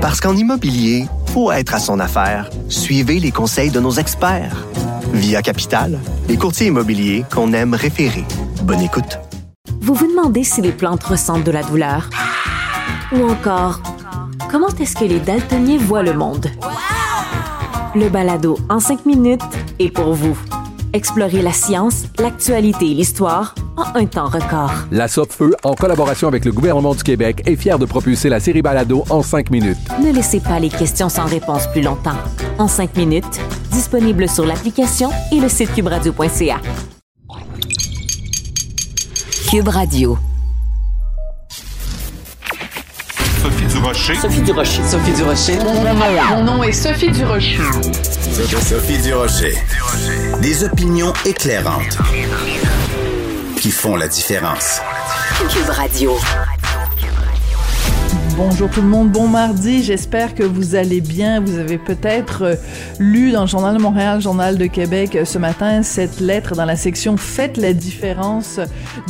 [0.00, 2.48] Parce qu'en immobilier, faut être à son affaire.
[2.70, 4.66] Suivez les conseils de nos experts.
[5.12, 8.24] Via Capital, les courtiers immobiliers qu'on aime référer.
[8.62, 9.18] Bonne écoute.
[9.82, 12.08] Vous vous demandez si les plantes ressentent de la douleur?
[13.12, 13.82] Ou encore,
[14.50, 16.46] comment est-ce que les daltoniens voient le monde?
[17.94, 19.42] Le balado en cinq minutes
[19.78, 20.38] est pour vous.
[20.94, 24.72] Explorez la science, l'actualité et l'histoire en un temps record.
[24.90, 28.62] La Feu, en collaboration avec le gouvernement du Québec, est fière de propulser la série
[28.62, 29.78] Balado en cinq minutes.
[30.02, 32.16] Ne laissez pas les questions sans réponse plus longtemps.
[32.58, 33.40] En cinq minutes,
[33.72, 36.60] disponible sur l'application et le site cubradio.ca.
[39.50, 40.18] Cube Radio.
[43.42, 44.14] Sophie Durocher.
[44.14, 44.82] Sophie Durocher.
[44.84, 45.58] Sophie Durocher.
[46.30, 47.58] Mon nom est Sophie Durocher.
[48.60, 49.54] Sophie Durocher.
[50.40, 51.98] Des opinions éclairantes
[53.60, 54.80] qui font la différence.
[58.42, 61.40] Bonjour tout le monde, bon mardi, j'espère que vous allez bien.
[61.40, 62.54] Vous avez peut-être euh,
[62.98, 66.64] lu dans le Journal de Montréal, Journal de Québec euh, ce matin cette lettre dans
[66.64, 68.58] la section Faites la différence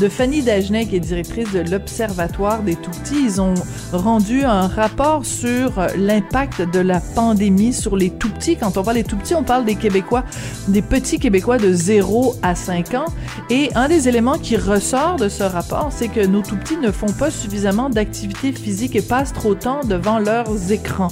[0.00, 3.22] de Fanny Dagenet, qui est directrice de l'Observatoire des Tout-Petits.
[3.24, 3.55] Ils ont
[3.92, 8.56] rendu un rapport sur euh, l'impact de la pandémie sur les Tout-Petits.
[8.56, 10.24] Quand on parle des Tout-Petits, on parle des Québécois,
[10.66, 13.06] des petits Québécois de 0 à 5 ans.
[13.48, 17.12] Et un des éléments qui ressort de ce rapport, c'est que nos Tout-Petits ne font
[17.12, 21.10] pas suffisamment d'activité physique et pas trop de temps devant leurs écrans.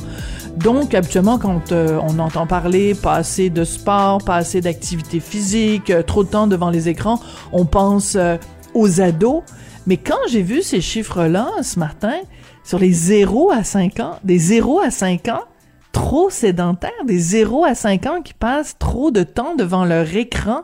[0.56, 5.90] Donc, habituellement, quand euh, on entend parler pas assez de sport, pas assez d'activité physique,
[5.90, 7.20] euh, trop de temps devant les écrans,
[7.52, 8.36] on pense euh,
[8.74, 9.42] aux ados.
[9.86, 12.16] Mais quand j'ai vu ces chiffres-là ce matin,
[12.64, 15.44] sur les 0 à 5 ans, des 0 à 5 ans,
[15.92, 20.62] trop sédentaires, des 0 à 5 ans qui passent trop de temps devant leur écran,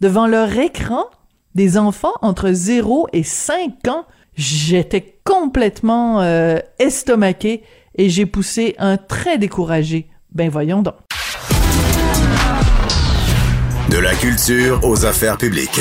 [0.00, 1.04] devant leur écran,
[1.54, 4.04] des enfants entre 0 et 5 ans,
[4.36, 7.62] j'étais complètement euh, estomaqué
[7.96, 10.08] et j'ai poussé un très découragé.
[10.32, 10.94] Ben voyons donc.
[13.90, 15.80] De la culture aux affaires publiques.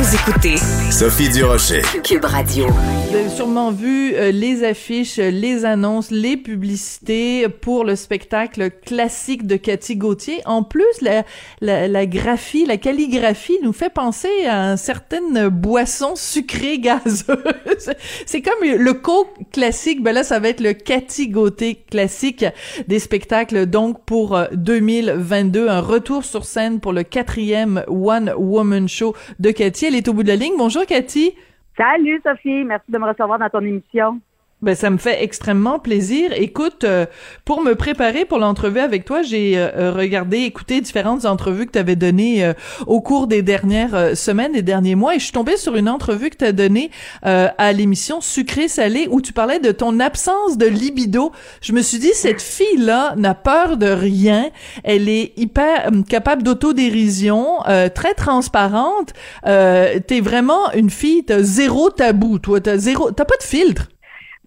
[0.00, 0.56] Vous écoutez
[0.92, 1.82] Sophie Durocher.
[2.04, 2.68] Cube Radio.
[2.68, 9.44] Vous avez sûrement vu euh, les affiches, les annonces, les publicités pour le spectacle classique
[9.44, 10.40] de Cathy Gauthier.
[10.44, 11.24] En plus, la,
[11.60, 17.90] la, la graphie, la calligraphie nous fait penser à une certaine boisson sucrée gazeuse.
[18.24, 20.00] C'est comme le Coke classique.
[20.00, 22.44] Ben là, ça va être le Cathy Gauthier classique
[22.86, 23.66] des spectacles.
[23.66, 29.50] Donc, pour 2022, euh, un retour sur scène pour le quatrième One Woman Show de
[29.50, 30.54] Cathy elle est au bout de la ligne.
[30.56, 31.34] Bonjour, Cathy.
[31.76, 32.64] Salut, Sophie.
[32.64, 34.20] Merci de me recevoir dans ton émission.
[34.60, 36.32] Ben, ça me fait extrêmement plaisir.
[36.34, 37.06] Écoute, euh,
[37.44, 41.72] pour me préparer pour l'entrevue avec toi, j'ai euh, euh, regardé, écouté différentes entrevues que
[41.72, 42.52] tu avais données
[42.88, 46.30] au cours des dernières semaines, des derniers mois, et je suis tombée sur une entrevue
[46.30, 46.90] que tu as donnée
[47.22, 51.32] à l'émission Sucré Salé où tu parlais de ton absence de libido.
[51.60, 54.50] Je me suis dit, cette fille-là n'a peur de rien.
[54.84, 57.58] Elle est hyper capable d'autodérision,
[57.94, 59.12] très transparente.
[59.44, 62.60] T'es vraiment une fille, t'as zéro tabou, toi.
[62.60, 63.88] T'as zéro, t'as pas de filtre.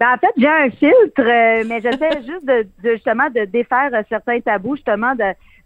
[0.02, 4.40] Ben, en fait, j'ai un filtre, euh, mais j'essaie juste de, justement de défaire certains
[4.40, 5.14] tabous, justement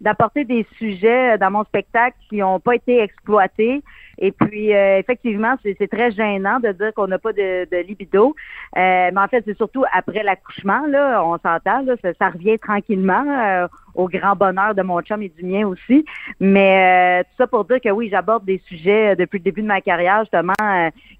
[0.00, 3.82] d'apporter des sujets euh, dans mon spectacle qui n'ont pas été exploités.
[4.18, 8.34] Et puis, euh, effectivement, c'est très gênant de dire qu'on n'a pas de, de libido.
[8.74, 14.08] mais en fait, c'est surtout après l'accouchement, là, on s'entend, là, ça, revient tranquillement au
[14.08, 16.06] grand bonheur de mon chum et du mien aussi.
[16.40, 19.82] Mais tout ça pour dire que oui, j'aborde des sujets depuis le début de ma
[19.82, 20.54] carrière, justement,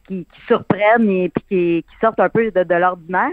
[0.08, 3.30] qui, surprennent et puis qui, sortent un peu de, l'ordinaire.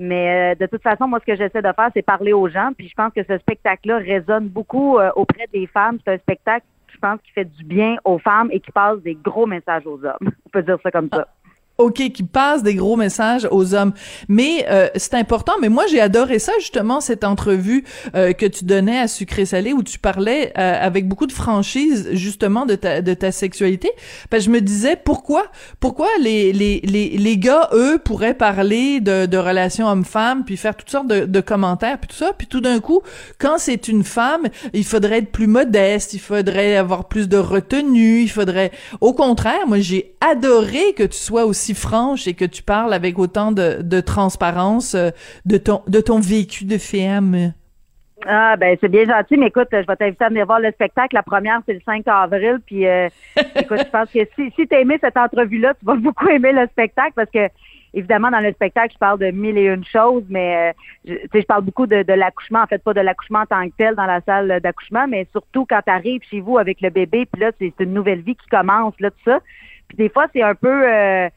[0.00, 2.70] Mais euh, de toute façon, moi, ce que j'essaie de faire, c'est parler aux gens.
[2.76, 5.98] Puis je pense que ce spectacle-là résonne beaucoup euh, auprès des femmes.
[6.02, 9.14] C'est un spectacle, je pense, qui fait du bien aux femmes et qui passe des
[9.14, 10.16] gros messages aux hommes.
[10.46, 11.28] On peut dire ça comme ça.
[11.80, 13.92] OK, qui passe des gros messages aux hommes.
[14.28, 15.54] Mais euh, c'est important.
[15.60, 19.72] Mais moi, j'ai adoré ça, justement, cette entrevue euh, que tu donnais à Sucré Salé,
[19.72, 23.90] où tu parlais euh, avec beaucoup de franchise, justement, de ta, de ta sexualité.
[24.28, 25.46] Parce que je me disais, pourquoi?
[25.80, 30.76] Pourquoi les, les, les, les gars, eux, pourraient parler de, de relations hommes-femmes, puis faire
[30.76, 32.32] toutes sortes de, de commentaires, puis tout ça?
[32.36, 33.00] Puis tout d'un coup,
[33.38, 38.20] quand c'est une femme, il faudrait être plus modeste, il faudrait avoir plus de retenue,
[38.20, 38.70] il faudrait...
[39.00, 43.18] Au contraire, moi, j'ai adoré que tu sois aussi franche et que tu parles avec
[43.18, 45.10] autant de, transparence euh,
[45.44, 47.52] de ton, de ton vécu de femme.
[48.26, 51.14] Ah ben c'est bien gentil, mais écoute, je vais t'inviter à venir voir le spectacle.
[51.14, 52.58] La première, c'est le 5 avril.
[52.66, 53.08] Puis euh,
[53.56, 56.52] écoute, je pense que si, si tu as aimé cette entrevue-là, tu vas beaucoup aimer
[56.52, 57.48] le spectacle parce que
[57.94, 60.72] évidemment, dans le spectacle, je parle de mille et une choses, mais euh,
[61.04, 63.74] je, je parle beaucoup de, de l'accouchement, en fait, pas de l'accouchement en tant que
[63.76, 67.26] tel dans la salle d'accouchement, mais surtout quand tu arrives chez vous avec le bébé,
[67.26, 69.40] puis là, c'est une nouvelle vie qui commence, là, tout ça.
[69.90, 71.28] Puis des fois, c'est un peu, euh,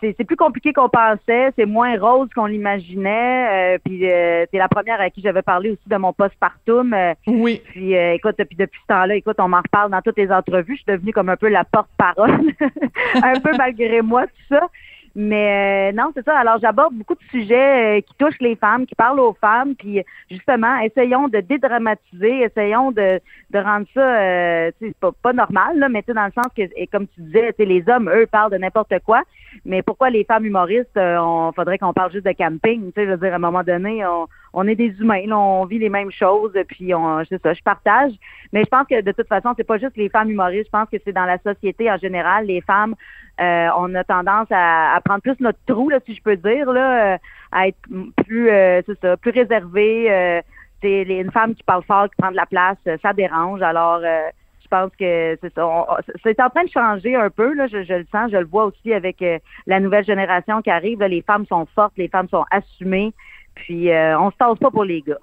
[0.00, 3.76] c'est plus compliqué qu'on pensait, c'est moins rose qu'on l'imaginait.
[3.76, 6.92] Euh, puis euh, t'es la première à qui j'avais parlé aussi de mon postpartum.
[6.92, 7.62] Euh, oui.
[7.64, 10.74] Puis écoute, puis depuis ce temps-là, écoute, on m'en reparle dans toutes les entrevues.
[10.74, 12.40] Je suis devenue comme un peu la porte-parole,
[13.22, 14.68] un peu malgré moi, tout ça.
[15.14, 16.38] Mais euh, non, c'est ça.
[16.38, 20.02] Alors, j'aborde beaucoup de sujets euh, qui touchent les femmes, qui parlent aux femmes, puis
[20.30, 23.20] justement, essayons de dédramatiser, essayons de,
[23.50, 24.70] de rendre ça, euh,
[25.00, 28.10] pas, pas normal, là, mais dans le sens que, et comme tu disais, les hommes,
[28.10, 29.22] eux, parlent de n'importe quoi,
[29.66, 33.06] mais pourquoi les femmes humoristes, euh, on faudrait qu'on parle juste de camping, tu sais,
[33.06, 35.88] je veux dire, à un moment donné, on, on est des humains, on vit les
[35.88, 38.12] mêmes choses, puis on, c'est ça, je partage.
[38.52, 40.66] Mais je pense que de toute façon, c'est pas juste les femmes humoristes.
[40.66, 42.94] Je pense que c'est dans la société en général, les femmes,
[43.40, 47.14] euh, on a tendance à, prendre plus notre trou, là, si je peux dire, là,
[47.14, 47.18] euh,
[47.50, 47.78] à être
[48.24, 50.42] plus, euh, c'est ça, plus réservé.
[50.80, 53.62] c'est une femme qui parle fort, qui prend de la place, ça dérange.
[53.62, 55.86] Alors, je pense que c'est ça.
[56.22, 58.92] C'est en train de changer un peu, là, je, le sens, je le vois aussi
[58.92, 59.24] avec
[59.66, 61.02] la nouvelle génération qui arrive.
[61.02, 63.12] les femmes sont fortes, les femmes sont assumées.
[63.54, 65.18] Puis on se tasse pas pour les gars.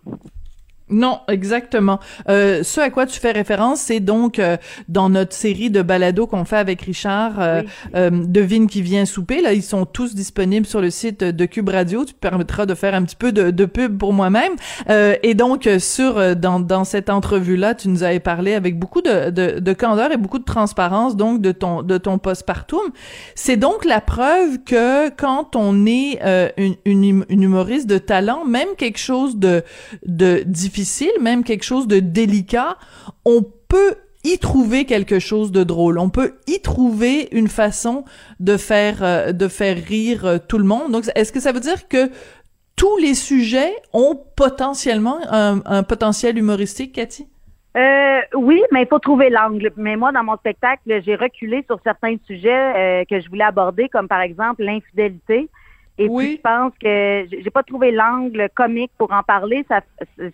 [0.89, 1.99] Non, exactement.
[2.29, 4.57] Euh, ce à quoi tu fais référence, c'est donc euh,
[4.87, 7.61] dans notre série de balados qu'on fait avec Richard, euh,
[7.95, 9.41] euh, Devine qui vient souper.
[9.41, 12.05] Là, ils sont tous disponibles sur le site de Cube Radio.
[12.05, 14.53] Tu permettras de faire un petit peu de, de pub pour moi-même.
[14.89, 19.29] Euh, et donc sur dans, dans cette entrevue-là, tu nous avais parlé avec beaucoup de,
[19.29, 22.81] de, de candeur et beaucoup de transparence donc de ton de ton postpartum.
[23.35, 26.19] C'est donc la preuve que quand on est
[26.57, 29.63] une, une, une humoriste de talent, même quelque chose de
[30.05, 30.78] de difficile
[31.19, 32.77] même quelque chose de délicat,
[33.25, 35.97] on peut y trouver quelque chose de drôle.
[35.97, 38.03] On peut y trouver une façon
[38.39, 40.91] de faire euh, de faire rire euh, tout le monde.
[40.91, 42.09] Donc, est-ce que ça veut dire que
[42.75, 47.27] tous les sujets ont potentiellement un, potentiel humoristique, Cathy?
[47.75, 49.71] Euh, oui, mais il faut trouver l'angle.
[49.75, 54.07] Mais moi, dans mon spectacle, j'ai reculé sur certains sujets que je voulais aborder, comme
[54.07, 55.49] par exemple l'infidélité.
[55.99, 59.65] Et puis, je pense que j'ai pas trouvé l'angle comique pour en parler.
[59.67, 59.81] Ça,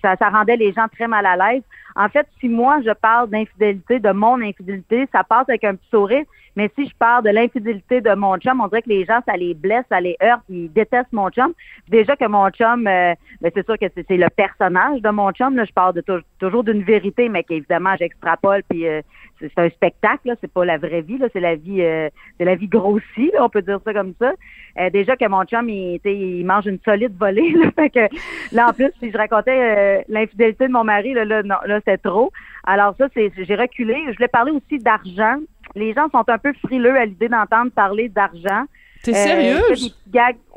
[0.02, 1.64] ça, ça, rendait les gens très mal à l'aise.
[1.96, 5.90] En fait, si moi, je parle d'infidélité, de mon infidélité, ça passe avec un petit
[5.90, 6.26] sourire.
[6.56, 9.36] Mais si je parle de l'infidélité de mon chum, on dirait que les gens, ça
[9.36, 11.54] les blesse, ça les heurte, ils détestent mon chum.
[11.90, 15.56] Déjà que mon chum, euh, ben, c'est sûr que c'est le personnage de mon chum.
[15.56, 16.02] Là, je parle
[16.40, 19.02] toujours d'une vérité, mais qu'évidemment, j'extrapole, puis euh,
[19.40, 22.68] c'est un spectacle, c'est pas la vraie vie, c'est la vie euh, c'est la vie
[22.68, 24.32] grossie, on peut dire ça comme ça.
[24.80, 27.54] Euh, déjà que mon chum, il, il mange une solide volée.
[27.78, 28.16] Là, que
[28.56, 32.32] là, en plus, si je racontais l'infidélité de mon mari, là, là, non, là, trop.
[32.66, 33.96] Alors ça, c'est j'ai reculé.
[34.08, 35.38] Je voulais parler aussi d'argent
[35.76, 38.66] les gens sont un peu frileux à l'idée d'entendre parler d'argent.
[39.04, 39.62] T'es euh, sérieux?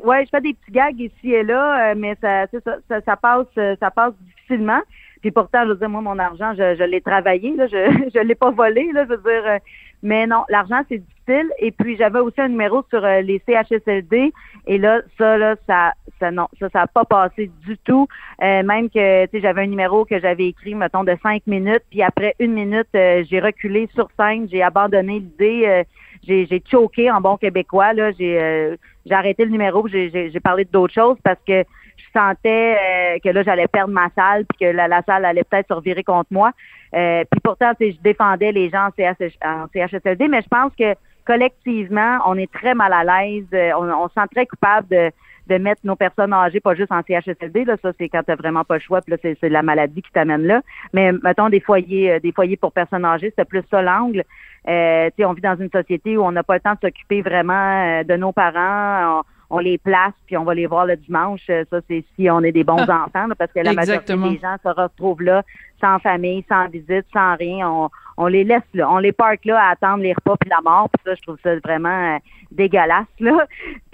[0.03, 2.45] ouais, je fais des petits gags ici et là, euh, mais ça,
[2.87, 4.81] ça, ça, passe, euh, ça passe difficilement.
[5.21, 8.19] Puis pourtant, je veux dire, moi, mon argent, je, je l'ai travaillé, là, je je
[8.19, 9.59] l'ai pas volé, là, je veux dire.
[10.01, 11.49] Mais non, l'argent, c'est difficile.
[11.59, 14.33] Et puis, j'avais aussi un numéro sur les CHSLD.
[14.67, 18.07] Et là, ça, là, ça, ça, non, ça, ça n'a pas passé du tout.
[18.39, 21.83] même que, tu sais, j'avais un numéro que j'avais écrit, mettons, de cinq minutes.
[21.91, 25.85] Puis après une minute, j'ai reculé sur scène, j'ai abandonné l'idée
[26.27, 27.93] j'ai, j'ai choqué en bon québécois.
[27.93, 28.75] Là, j'ai, euh,
[29.05, 31.63] j'ai arrêté le numéro, j'ai, j'ai, j'ai parlé d'autres choses parce que
[31.99, 35.43] je sentais euh, que là j'allais perdre ma salle, puis que la, la salle allait
[35.43, 36.51] peut-être se revirer contre moi.
[36.95, 42.37] Euh, puis pourtant, je défendais les gens en, CHSLD, mais je pense que collectivement, on
[42.37, 45.11] est très mal à l'aise, on, on se sent très coupable de
[45.49, 48.63] de mettre nos personnes âgées, pas juste en CHSLD, là, ça c'est quand t'as vraiment
[48.63, 50.61] pas le choix, puis là c'est, la maladie qui t'amène là.
[50.93, 54.23] Mais mettons des foyers, euh, des foyers pour personnes âgées, c'est plus ça l'angle.
[54.67, 57.53] Euh, on vit dans une société où on n'a pas le temps de s'occuper vraiment
[57.53, 59.23] euh, de nos parents.
[59.57, 61.41] Les place puis on va les voir le dimanche.
[61.49, 63.05] Euh, ça, c'est si on est des bons ah.
[63.05, 65.43] enfants, parce que la majorité des gens se retrouvent là
[65.81, 67.67] sans famille, sans visite, sans rien.
[67.67, 70.61] On, on les laisse là, on les parque là à attendre les repas puis la
[70.61, 70.89] mort.
[70.89, 72.19] Puis ça, je trouve ça vraiment euh,
[72.51, 73.47] dégueulasse là.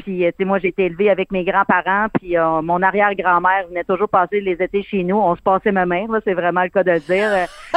[0.06, 3.68] Puis euh, tu sais, moi j'ai été élevée avec mes grands-parents, puis euh, mon arrière-grand-mère
[3.68, 5.18] venait toujours passer les étés chez nous.
[5.18, 7.28] On se passait ma mère, là, c'est vraiment le cas de le dire.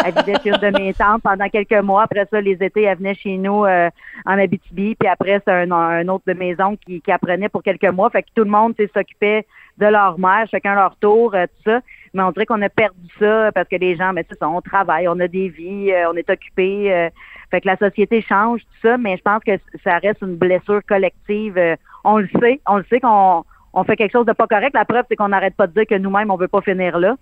[0.04, 2.02] elle vivait chez une de mes tantes pendant quelques mois.
[2.02, 3.90] Après ça, les étés, elle venait chez nous en
[4.38, 4.94] Abitibi.
[4.94, 8.11] Puis après, c'est un, autre de oncles qui, qui apprenait pour quelques mois.
[8.11, 9.47] Fait que tout le monde s'occupait
[9.78, 11.80] de leur mère, chacun leur tour, tout ça
[12.14, 14.61] mais on dirait qu'on a perdu ça parce que les gens, mais c'est ça, on
[14.61, 16.92] travaille, on a des vies, euh, on est occupé.
[16.92, 17.11] Euh,
[17.50, 20.80] fait que la société change, tout ça, mais je pense que ça reste une blessure
[20.87, 21.56] collective.
[22.05, 24.75] Euh, on le sait, on le sait qu'on on fait quelque chose de pas correct.
[24.75, 27.17] La preuve, c'est qu'on n'arrête pas de dire que nous-mêmes, on veut pas finir là.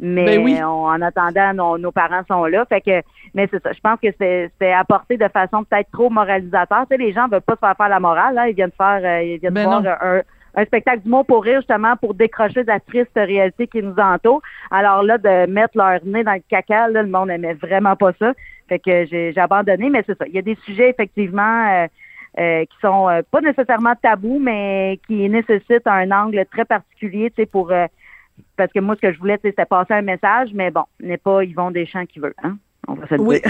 [0.00, 2.64] Mais ben en attendant, nos, parents sont là.
[2.68, 3.02] Fait que,
[3.34, 3.72] mais c'est ça.
[3.72, 6.86] Je pense que c'est apporté de façon peut-être trop moralisateur.
[6.90, 8.34] Tu sais, les gens veulent pas se faire faire la morale.
[8.34, 8.48] Là.
[8.48, 10.22] Ils viennent faire, ils viennent ben voir un,
[10.54, 14.42] un spectacle d'humour pour rire, justement, pour décrocher de la triste réalité qui nous entoure.
[14.70, 18.12] Alors là, de mettre leur nez dans le caca, là, le monde n'aimait vraiment pas
[18.18, 18.32] ça.
[18.68, 20.26] Fait que j'ai abandonné, mais c'est ça.
[20.26, 21.86] Il y a des sujets, effectivement, euh,
[22.36, 27.72] qui sont pas nécessairement tabous, mais qui nécessitent un angle très particulier, tu sais, pour
[28.56, 31.44] parce que moi, ce que je voulais, c'était passer un message, mais bon, n'est pas
[31.44, 32.56] Yvon Deschamps qui veut, hein?
[33.18, 33.40] Oui.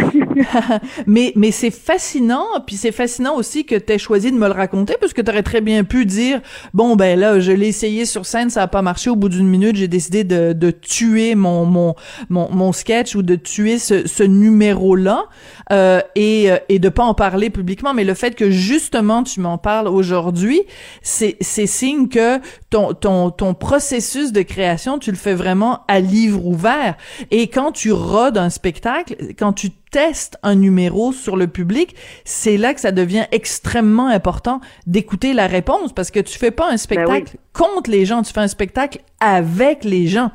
[1.06, 4.52] mais mais c'est fascinant, puis c'est fascinant aussi que tu aies choisi de me le
[4.52, 6.42] raconter, parce que tu aurais très bien pu dire
[6.74, 9.08] bon ben là, je l'ai essayé sur scène, ça a pas marché.
[9.08, 11.94] Au bout d'une minute, j'ai décidé de, de tuer mon, mon
[12.28, 15.24] mon mon sketch ou de tuer ce, ce numéro là
[15.72, 17.94] euh, et et de pas en parler publiquement.
[17.94, 20.60] Mais le fait que justement tu m'en parles aujourd'hui,
[21.00, 26.00] c'est c'est signe que ton ton ton processus de création, tu le fais vraiment à
[26.00, 26.96] livre ouvert.
[27.30, 32.56] Et quand tu rodes un spectacle quand tu testes un numéro sur le public, c'est
[32.56, 36.72] là que ça devient extrêmement important d'écouter la réponse parce que tu fais pas un
[36.72, 40.30] ben spectacle contre les gens, tu fais un spectacle avec les gens.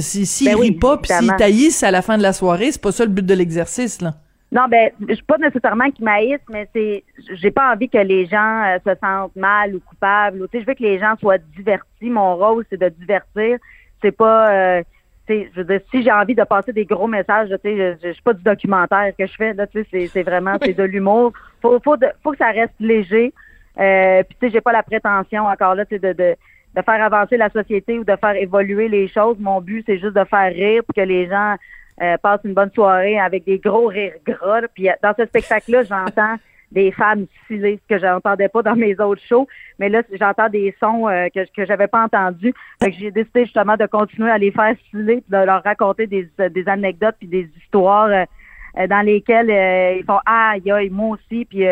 [0.00, 2.82] Si s'ils ben rient pas puis s'ils taillissent à la fin de la soirée, c'est
[2.82, 4.14] pas ça le but de l'exercice là.
[4.50, 4.90] Non, ben,
[5.26, 7.04] pas nécessairement qu'ils m'haïssent, mais c'est,
[7.34, 10.48] j'ai pas envie que les gens euh, se sentent mal ou coupables.
[10.52, 12.08] je veux que les gens soient divertis.
[12.08, 13.58] Mon rôle, c'est de divertir.
[14.00, 14.82] C'est pas, euh,
[15.28, 18.12] je veux dire, si j'ai envie de passer des gros messages, tu sais, je, je,
[18.12, 21.32] suis pas du documentaire que je fais, là, tu sais, c'est vraiment, c'est de l'humour.
[21.60, 23.32] Faut, faut, faut que ça reste léger.
[23.78, 26.34] Euh, puis, tu sais, j'ai pas la prétention encore là, tu sais, de, de,
[26.76, 29.36] de faire avancer la société ou de faire évoluer les choses.
[29.38, 31.56] Mon but, c'est juste de faire rire pour que les gens
[32.02, 34.62] euh, passent une bonne soirée avec des gros rires gras.
[34.74, 36.36] Puis, dans ce spectacle-là, j'entends
[36.72, 39.46] des femmes stylées, ce que j'entendais pas dans mes autres shows.
[39.78, 42.54] Mais là, j'entends des sons euh, que, que j'avais pas entendus.
[42.82, 46.28] Fait que j'ai décidé justement de continuer à les faire styler, de leur raconter des,
[46.50, 51.44] des anecdotes puis des histoires euh, dans lesquelles euh, ils font Ah, aïe, moi aussi,
[51.46, 51.64] puis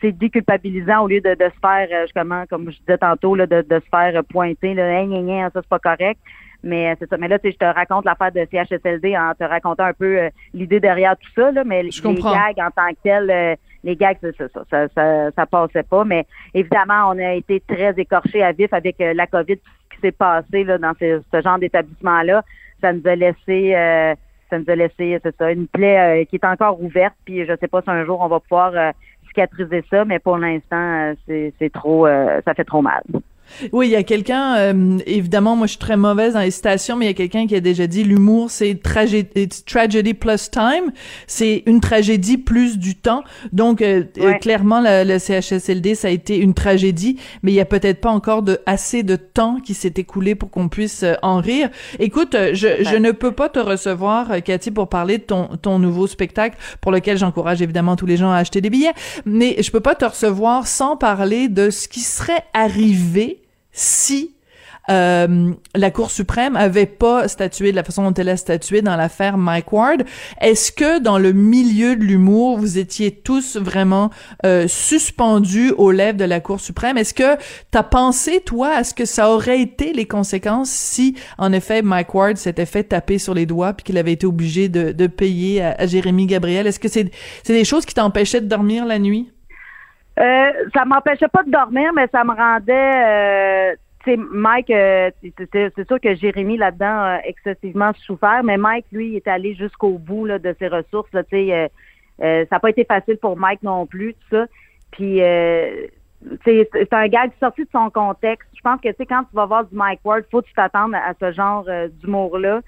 [0.00, 3.62] c'est déculpabilisant au lieu de, de se faire, justement, comme je disais tantôt, là, de,
[3.62, 5.10] de se faire pointer, là, hey,
[5.52, 6.20] ça c'est pas correct.
[6.62, 7.18] Mais c'est ça.
[7.18, 10.30] Mais là, tu sais, je te raconte l'affaire de CHSLD en te racontant un peu
[10.54, 14.36] l'idée derrière tout ça, là, mais les gags en tant que tels, les gags, c'est
[14.36, 16.04] ça, ça, ça, ça, passait pas.
[16.04, 20.12] Mais évidemment, on a été très écorchés à vif avec euh, la COVID, qui s'est
[20.12, 22.42] passé là, dans ce, genre d'établissement-là.
[22.80, 24.14] Ça nous a laissé euh,
[24.50, 27.14] ça nous a laissé, c'est ça, une plaie euh, qui est encore ouverte.
[27.24, 28.72] Puis je sais pas si un jour on va pouvoir
[29.28, 33.02] cicatriser ça, mais pour l'instant, c'est trop ça fait trop mal.
[33.72, 36.96] Oui, il y a quelqu'un, euh, évidemment, moi je suis très mauvaise dans les citations,
[36.96, 40.92] mais il y a quelqu'un qui a déjà dit l'humour c'est tragédie, tragedy plus time,
[41.26, 43.22] c'est une tragédie plus du temps.
[43.52, 47.64] Donc euh, euh, clairement le, CHSLD ça a été une tragédie, mais il y a
[47.64, 51.70] peut-être pas encore de assez de temps qui s'est écoulé pour qu'on puisse en rire.
[51.98, 56.06] Écoute, je, je ne peux pas te recevoir, Cathy, pour parler de ton ton nouveau
[56.06, 59.80] spectacle pour lequel j'encourage évidemment tous les gens à acheter des billets, mais je peux
[59.80, 63.43] pas te recevoir sans parler de ce qui serait arrivé
[63.74, 64.34] si
[64.90, 68.96] euh, la Cour suprême avait pas statué de la façon dont elle a statué dans
[68.96, 70.04] l'affaire Mike Ward.
[70.40, 74.10] Est-ce que dans le milieu de l'humour, vous étiez tous vraiment
[74.44, 76.98] euh, suspendus aux lèvres de la Cour suprême?
[76.98, 77.36] Est-ce que
[77.72, 81.80] tu as pensé, toi, à ce que ça aurait été les conséquences si, en effet,
[81.82, 85.06] Mike Ward s'était fait taper sur les doigts puis qu'il avait été obligé de, de
[85.06, 86.66] payer à, à Jérémy Gabriel?
[86.66, 87.10] Est-ce que c'est
[87.42, 89.33] c'est des choses qui t'empêchaient de dormir la nuit?
[90.18, 95.10] Euh, ça m'empêchait pas de dormir, mais ça me rendait euh, sais, Mike, euh,
[95.52, 99.98] c'est sûr que Jérémy là-dedans a excessivement souffert, mais Mike, lui, il est allé jusqu'au
[99.98, 101.10] bout là, de ses ressources.
[101.12, 101.68] Là, euh,
[102.22, 104.46] euh, ça n'a pas été facile pour Mike non plus, tout ça.
[104.92, 105.86] Puis euh,
[106.44, 108.48] c'est un gag sorti de son contexte.
[108.54, 110.54] Je pense que tu sais, quand tu vas voir du Mike Ward, faut que tu
[110.54, 111.66] t'attendre à ce genre
[112.00, 112.60] d'humour-là.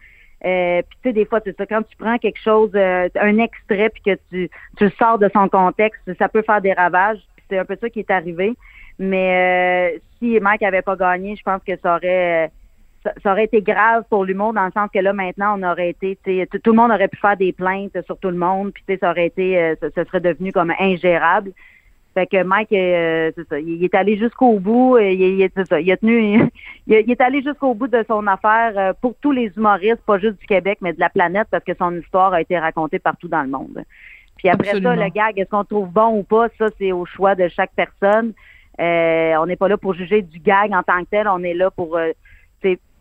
[0.44, 3.88] Euh, puis tu sais, des fois, c'est ça, quand tu prends quelque chose, un extrait,
[3.90, 7.20] puis que tu, tu sors de son contexte, ça peut faire des ravages.
[7.48, 8.54] C'est un peu ça qui est arrivé.
[8.98, 12.50] Mais euh, si Mike avait pas gagné, je pense que ça aurait
[13.22, 16.18] ça, aurait été grave pour l'humour dans le sens que là maintenant on aurait été
[16.24, 19.26] tout le monde aurait pu faire des plaintes sur tout le monde puis ça aurait
[19.26, 21.52] été euh, ça, serait devenu comme ingérable.
[22.14, 24.96] Fait que Mike, euh, c'est ça, il, est allé jusqu'au bout.
[24.96, 26.48] Il, ça, il a tenu,
[26.86, 30.46] il, est allé jusqu'au bout de son affaire pour tous les humoristes, pas juste du
[30.46, 33.50] Québec, mais de la planète, parce que son histoire a été racontée partout dans le
[33.50, 33.84] monde.
[34.36, 37.34] Puis après ça, le gag, est-ce qu'on trouve bon ou pas, ça c'est au choix
[37.34, 38.32] de chaque personne.
[38.78, 41.28] Euh, on n'est pas là pour juger du gag en tant que tel.
[41.28, 42.12] On est là pour euh,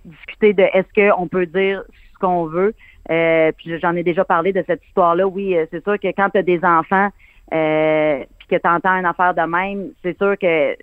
[0.05, 2.73] discuter de est-ce qu'on peut dire ce qu'on veut.
[3.09, 5.27] Euh, puis j'en ai déjà parlé de cette histoire-là.
[5.27, 7.09] Oui, c'est sûr que quand tu as des enfants
[7.49, 10.75] puis que tu entends une affaire de même, c'est sûr que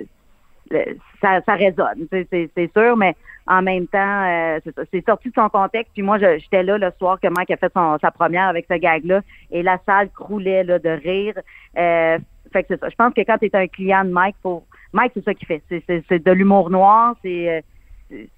[1.20, 3.14] ça, ça résonne, c'est sûr, mais
[3.46, 4.58] en même temps,
[4.90, 5.92] c'est sorti de son contexte.
[5.92, 9.20] Puis moi, j'étais là le soir que Mike a fait sa première avec ce gag-là,
[9.50, 11.34] et la salle croulait là, de rire.
[11.74, 12.88] fait que c'est ça.
[12.88, 15.46] Je pense que quand tu es un client de Mike, faut Mike, c'est ça qu'il
[15.46, 15.62] fait.
[15.68, 17.16] C'est de l'humour noir.
[17.22, 17.60] C'est euh,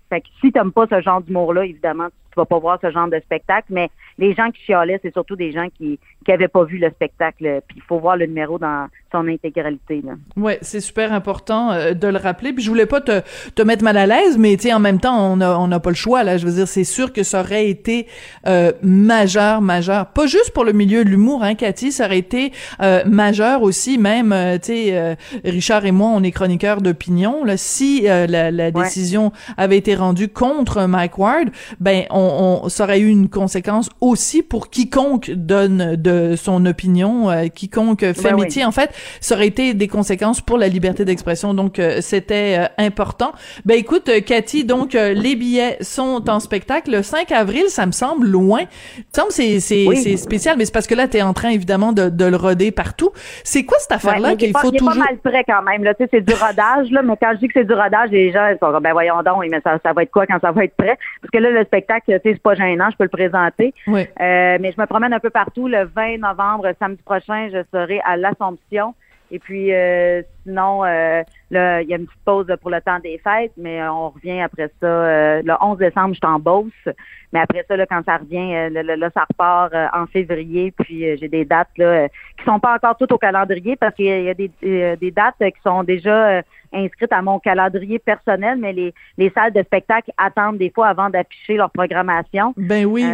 [0.09, 3.09] fait que si t'aimes pas ce genre d'humour-là, évidemment, tu vas pas voir ce genre
[3.09, 3.69] de spectacle.
[3.71, 6.91] Mais les gens qui chialaient, c'est surtout des gens qui qui avaient pas vu le
[6.91, 7.61] spectacle.
[7.69, 10.03] Puis il faut voir le numéro dans son intégralité.
[10.05, 10.13] Là.
[10.37, 12.53] Ouais, c'est super important euh, de le rappeler.
[12.53, 13.21] Puis je voulais pas te,
[13.55, 15.91] te mettre mal à l'aise, mais tu en même temps, on a on n'a pas
[15.91, 16.37] le choix là.
[16.37, 18.07] Je veux dire, c'est sûr que ça aurait été
[18.47, 20.07] euh, majeur, majeur.
[20.07, 23.99] Pas juste pour le milieu de l'humour, hein, Cathy, ça aurait été euh, majeur aussi.
[23.99, 25.15] Même, euh, tu sais, euh,
[25.45, 27.45] Richard et moi, on est chroniqueurs d'opinion.
[27.45, 31.49] Là, si la, la décision avait été rendue contre Mike Ward,
[31.81, 37.29] ben on, on ça aurait eu une conséquence aussi pour quiconque donne de son opinion,
[37.55, 38.65] quiconque fait ben métier.
[38.65, 38.91] En fait,
[39.21, 41.55] ça aurait été des conséquences pour la liberté d'expression.
[41.55, 43.33] Donc, euh, c'était euh, important.
[43.65, 47.65] Ben écoute, euh, Cathy, donc les billets sont en spectacle le 5 avril.
[47.69, 48.63] Ça me semble loin.
[49.13, 51.51] Ça me semble c'est c'est spécial, mais c'est parce que là, tu es en train
[51.51, 53.11] évidemment de, de le roder partout.
[53.43, 54.93] C'est quoi cette affaire-là qu'il faut toujours...
[54.95, 55.85] Il est pas mal prêt quand même.
[55.85, 56.91] Là, tu sais, c'est du rodage.
[56.91, 59.23] Là, mais quand je dis que c'est du rodage, les gens ils sont ben voyons
[59.23, 60.99] donc, mais ça, ça va être quoi quand ça va être prêt?
[61.21, 63.75] Parce que là, le spectacle, sais, c'est pas gênant, je peux le présenter.
[63.87, 64.07] Oui.
[64.19, 65.69] mais je me promène un peu partout.
[65.69, 68.95] Le 20 novembre, samedi prochain, je serai à l'Assomption.
[69.35, 73.01] Et puis euh, sinon, euh, là, il y a une petite pause pour le temps
[73.01, 74.87] des fêtes, mais on revient après ça.
[74.87, 76.95] Euh, le 11 décembre, je suis en Beauce.
[77.33, 80.71] Mais après ça, là, quand ça revient, là, ça repart en février.
[80.71, 84.31] Puis j'ai des dates là, qui sont pas encore toutes au calendrier parce qu'il y
[84.31, 89.31] a des, des dates qui sont déjà inscrites à mon calendrier personnel, mais les, les
[89.31, 92.55] salles de spectacle attendent des fois avant d'afficher leur programmation.
[92.57, 93.05] Ben oui.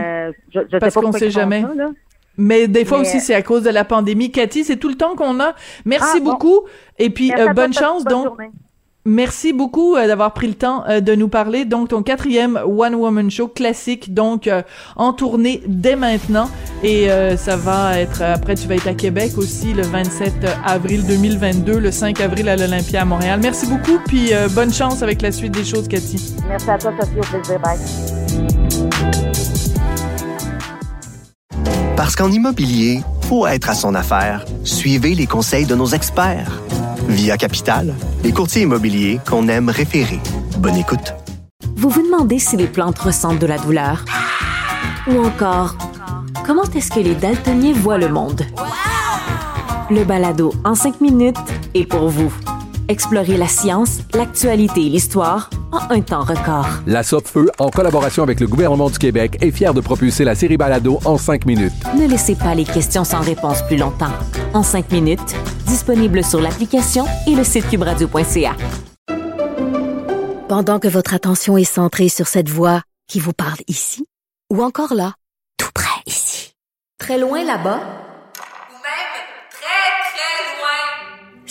[0.53, 1.65] je, je parce qu'on sait jamais.
[2.41, 4.31] Mais des fois aussi, c'est à cause de la pandémie.
[4.33, 5.55] Cathy, c'est tout le temps qu'on a.
[5.85, 6.61] Merci ah, beaucoup.
[6.99, 8.05] Et puis, euh, bonne chance.
[8.05, 8.29] donc,
[9.05, 11.67] merci beaucoup euh, d'avoir pris le temps euh, de nous parler.
[11.67, 14.49] Donc, ton quatrième One Woman Show classique, donc
[14.97, 16.49] en tournée dès maintenant.
[16.83, 20.33] Et ça va être, après, tu vas être à Québec aussi le 27
[20.65, 23.41] avril 2022, le 5 avril à l'Olympia à Montréal.
[23.43, 24.01] Merci beaucoup.
[24.07, 26.35] Puis, bonne chance avec la suite des choses, Cathy.
[26.49, 27.19] Merci à toi, Sophie.
[27.19, 27.61] Au plaisir.
[27.61, 28.20] Bye.
[32.21, 36.61] Qu'en immobilier, pour être à son affaire, suivez les conseils de nos experts.
[37.09, 40.21] Via Capital, les courtiers immobiliers qu'on aime référer.
[40.59, 41.15] Bonne écoute.
[41.77, 44.05] Vous vous demandez si les plantes ressentent de la douleur?
[45.07, 45.77] Ou encore,
[46.45, 48.43] comment est-ce que les daltoniens voient le monde?
[49.89, 51.39] Le balado en cinq minutes
[51.73, 52.31] est pour vous.
[52.89, 56.67] Explorez la science, l'actualité et l'histoire en un temps record.
[56.87, 60.57] La Feu, en collaboration avec le gouvernement du Québec, est fière de propulser la série
[60.57, 61.73] Balado en cinq minutes.
[61.99, 64.13] Ne laissez pas les questions sans réponse plus longtemps.
[64.55, 65.35] En cinq minutes,
[65.67, 68.57] disponible sur l'application et le site cubradio.ca.
[70.49, 74.05] Pendant que votre attention est centrée sur cette voix qui vous parle ici,
[74.53, 75.15] ou encore là,
[75.59, 76.55] tout près ici,
[76.99, 77.81] très loin là-bas,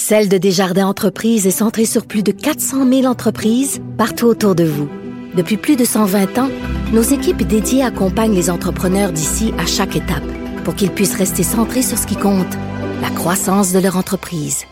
[0.09, 4.63] Celle de Desjardins Entreprises est centrée sur plus de 400 000 entreprises partout autour de
[4.63, 4.89] vous.
[5.35, 6.49] Depuis plus de 120 ans,
[6.91, 10.23] nos équipes dédiées accompagnent les entrepreneurs d'ici à chaque étape
[10.63, 12.57] pour qu'ils puissent rester centrés sur ce qui compte,
[13.03, 14.65] la croissance de leur entreprise.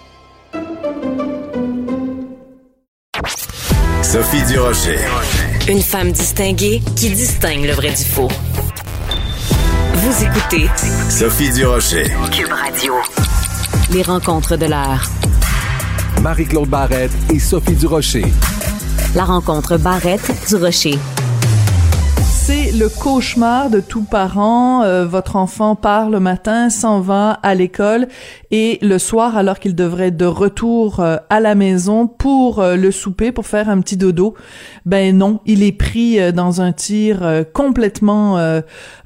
[4.02, 4.98] Sophie Durocher.
[5.70, 8.32] Une femme distinguée qui distingue le vrai du faux.
[9.94, 10.68] Vous écoutez
[11.12, 12.06] Sophie Durocher.
[12.32, 12.96] Cube Radio.
[13.92, 15.08] Les rencontres de l'heure.
[16.22, 18.26] Marie-Claude Barrette et Sophie Durocher.
[19.16, 20.98] La rencontre Barrette-Durocher.
[22.48, 24.82] C'est le cauchemar de tout parent.
[24.84, 28.08] Euh, votre enfant part le matin, s'en va à l'école
[28.52, 32.78] et le soir, alors qu'il devrait être de retour euh, à la maison pour euh,
[32.78, 34.34] le souper, pour faire un petit dodo,
[34.86, 38.38] ben non, il est pris dans un tir complètement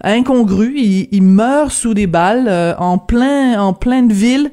[0.04, 0.74] incongru.
[0.78, 4.52] Il, il, meurt sous des balles en plein en pleine ville.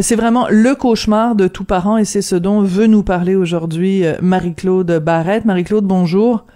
[0.00, 4.04] c'est vraiment le cauchemar de tout parent et c'est ce dont veut nous parler aujourd'hui
[4.22, 5.44] Marie-Claude Barrette.
[5.44, 6.46] Marie-Claude, bonjour.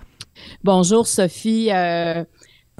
[0.64, 1.70] Bonjour Sophie.
[1.72, 2.24] Euh,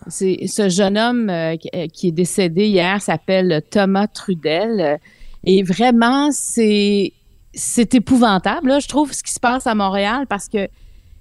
[0.08, 4.98] ce jeune homme euh, euh, qui est décédé hier s'appelle Thomas Trudel.
[5.44, 7.12] Et vraiment c'est
[7.54, 10.68] c'est épouvantable je trouve ce qui se passe à Montréal parce que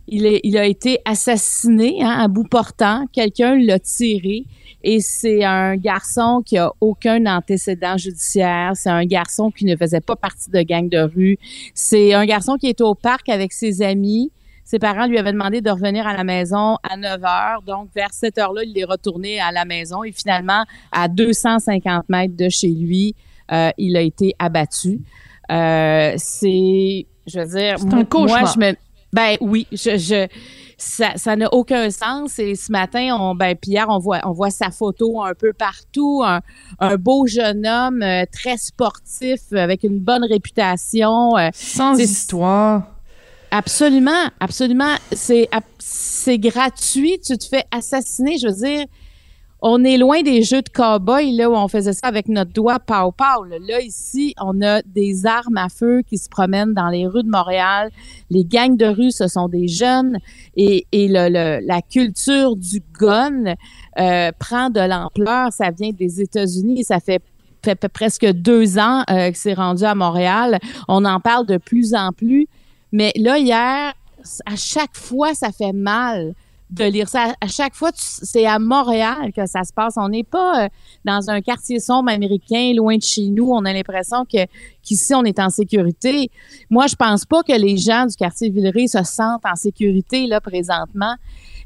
[0.07, 4.45] il, est, il a été assassiné hein, à bout portant, quelqu'un l'a tiré
[4.83, 10.01] et c'est un garçon qui a aucun antécédent judiciaire, c'est un garçon qui ne faisait
[10.01, 11.39] pas partie de gang de rue,
[11.73, 14.31] c'est un garçon qui était au parc avec ses amis,
[14.65, 17.61] ses parents lui avaient demandé de revenir à la maison à 9 heures.
[17.65, 22.35] Donc, vers cette heure-là, il est retourné à la maison et finalement, à 250 mètres
[22.35, 23.15] de chez lui,
[23.51, 25.01] euh, il a été abattu.
[25.51, 28.75] Euh, c'est, je veux dire, un moi, je me,
[29.13, 30.27] ben oui, je, je
[30.77, 32.39] ça, ça n'a aucun sens.
[32.39, 36.23] Et ce matin, on, ben Pierre, on voit, on voit sa photo un peu partout,
[36.25, 36.41] un,
[36.79, 41.33] un beau jeune homme euh, très sportif avec une bonne réputation.
[41.53, 42.94] Sans histoire
[43.57, 44.95] Absolument, absolument.
[45.13, 45.47] C'est
[45.79, 47.19] c'est gratuit.
[47.25, 48.37] Tu te fais assassiner.
[48.37, 48.85] Je veux dire,
[49.61, 52.79] on est loin des jeux de cow-boy, là, où on faisait ça avec notre doigt
[52.79, 53.45] pow.
[53.45, 53.79] Là.
[53.79, 57.91] ici, on a des armes à feu qui se promènent dans les rues de Montréal.
[58.29, 60.19] Les gangs de rue, ce sont des jeunes.
[60.57, 63.55] Et, et le, la culture du gun
[63.97, 65.53] euh, prend de l'ampleur.
[65.53, 66.83] Ça vient des États-Unis.
[66.83, 67.23] Ça fait
[67.63, 70.59] fait presque deux ans euh, que c'est rendu à Montréal.
[70.89, 72.47] On en parle de plus en plus.
[72.91, 73.93] Mais là, hier,
[74.45, 76.33] à chaque fois, ça fait mal
[76.71, 77.33] de lire ça.
[77.41, 79.95] À chaque fois, c'est à Montréal que ça se passe.
[79.97, 80.69] On n'est pas euh,
[81.03, 83.51] dans un quartier sombre américain, loin de chez nous.
[83.51, 84.45] On a l'impression que
[84.81, 86.31] qu'ici, on est en sécurité.
[86.69, 90.41] Moi, je pense pas que les gens du quartier Villeray se sentent en sécurité, là,
[90.41, 91.15] présentement.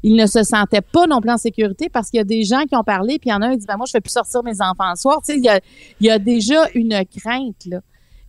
[0.02, 2.64] Ils ne se sentaient pas non plus en sécurité parce qu'il y a des gens
[2.64, 4.00] qui ont parlé, puis il y en a un qui dit, ben, moi, je fais
[4.00, 5.20] plus sortir mes enfants le soir.
[5.28, 5.60] Il y a,
[6.00, 7.80] il y a déjà une crainte, là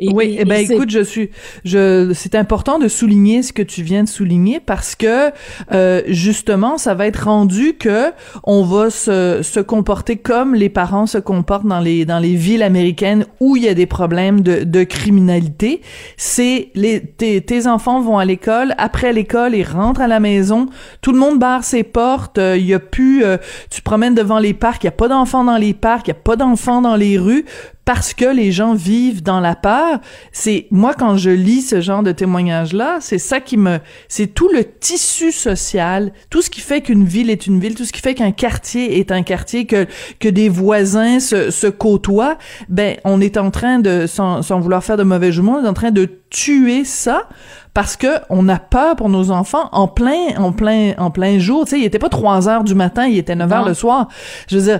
[0.09, 1.29] oui, eh ben écoute, je suis,
[1.63, 5.31] je, c'est important de souligner ce que tu viens de souligner parce que
[5.71, 8.11] euh, justement, ça va être rendu que
[8.43, 12.63] on va se, se comporter comme les parents se comportent dans les dans les villes
[12.63, 15.81] américaines où il y a des problèmes de, de criminalité.
[16.17, 20.67] C'est les tes, tes enfants vont à l'école, après l'école ils rentrent à la maison,
[21.01, 23.37] tout le monde barre ses portes, euh, il y a plus, euh,
[23.69, 26.11] tu promènes devant les parcs, il y a pas d'enfants dans les parcs, il y
[26.11, 27.45] a pas d'enfants dans les rues
[27.93, 29.99] parce que les gens vivent dans la peur.
[30.31, 34.27] C'est moi quand je lis ce genre de témoignages là, c'est ça qui me c'est
[34.27, 37.91] tout le tissu social, tout ce qui fait qu'une ville est une ville, tout ce
[37.91, 39.87] qui fait qu'un quartier est un quartier que
[40.21, 42.37] que des voisins se, se côtoient,
[42.69, 45.67] ben on est en train de sans, sans vouloir faire de mauvais jugement, on est
[45.67, 47.27] en train de tuer ça
[47.73, 51.65] parce que on a peur pour nos enfants en plein en plein en plein jour.
[51.65, 54.07] Tu sais il était pas 3 heures du matin il était 9 heures le soir.
[54.49, 54.79] Je veux dire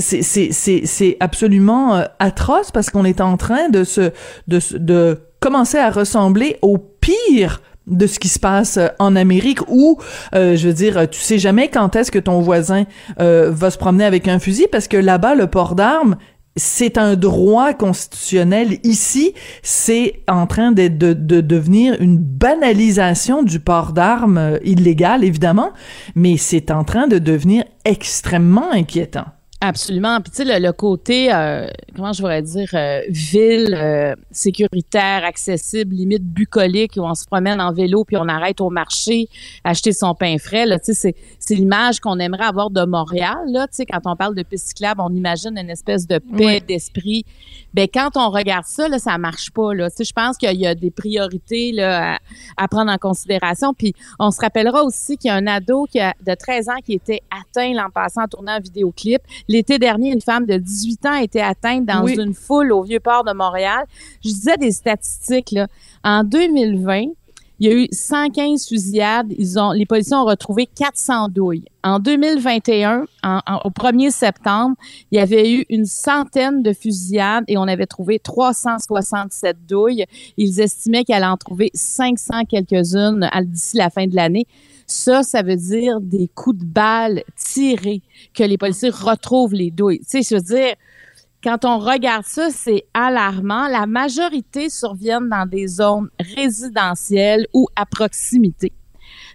[0.00, 4.12] c'est c'est c'est c'est absolument euh, atroce parce qu'on est en train de se
[4.48, 9.60] de de commencer à ressembler au pire de ce qui se passe euh, en Amérique
[9.68, 10.00] où
[10.34, 12.84] euh, je veux dire tu sais jamais quand est-ce que ton voisin
[13.18, 16.16] va se promener avec un fusil parce que là-bas le port d'armes
[16.56, 18.78] c'est un droit constitutionnel.
[18.84, 25.24] Ici, c'est en train de, de, de, devenir une banalisation du port d'armes euh, illégal,
[25.24, 25.72] évidemment,
[26.14, 29.26] mais c'est en train de devenir extrêmement inquiétant.
[29.66, 30.20] Absolument.
[30.20, 35.94] Puis tu sais, le, côté, euh, comment je voudrais dire, euh, ville, euh, sécuritaire, accessible,
[35.94, 39.26] limite bucolique, où on se promène en vélo puis on arrête au marché
[39.64, 40.66] acheter son pain frais.
[40.66, 43.38] Là, tu sais, c'est l'image qu'on aimerait avoir de Montréal.
[43.46, 46.60] Là, tu sais, quand on parle de piste cyclable, on imagine une espèce de paix
[46.60, 47.24] d'esprit.
[47.72, 49.72] Ben quand on regarde ça, là, ça marche pas.
[49.72, 52.18] Là, tu sais, je pense qu'il y a des priorités là
[52.58, 53.72] à, prendre en considération.
[53.72, 56.80] Puis on se rappellera aussi qu'il y a un ado qui a, de 13 ans
[56.84, 59.22] qui était atteint l'an passant en tournant un vidéoclip
[59.54, 63.22] L'été dernier, une femme de 18 ans a été atteinte dans une foule au Vieux-Port
[63.22, 63.84] de Montréal.
[64.24, 65.68] Je disais des statistiques, là.
[66.02, 67.04] En 2020,
[67.60, 69.32] il y a eu 115 fusillades.
[69.38, 71.66] Ils ont, les policiers ont retrouvé 400 douilles.
[71.84, 73.04] En 2021,
[73.64, 74.74] au 1er septembre,
[75.12, 80.04] il y avait eu une centaine de fusillades et on avait trouvé 367 douilles.
[80.36, 84.48] Ils estimaient qu'elle en trouver 500 quelques-unes d'ici la fin de l'année.
[84.86, 88.02] Ça, ça veut dire des coups de balle tirés,
[88.34, 90.00] que les policiers retrouvent les douilles.
[90.00, 90.74] Tu sais, je veux dire,
[91.42, 93.68] quand on regarde ça, c'est alarmant.
[93.68, 98.72] La majorité surviennent dans des zones résidentielles ou à proximité.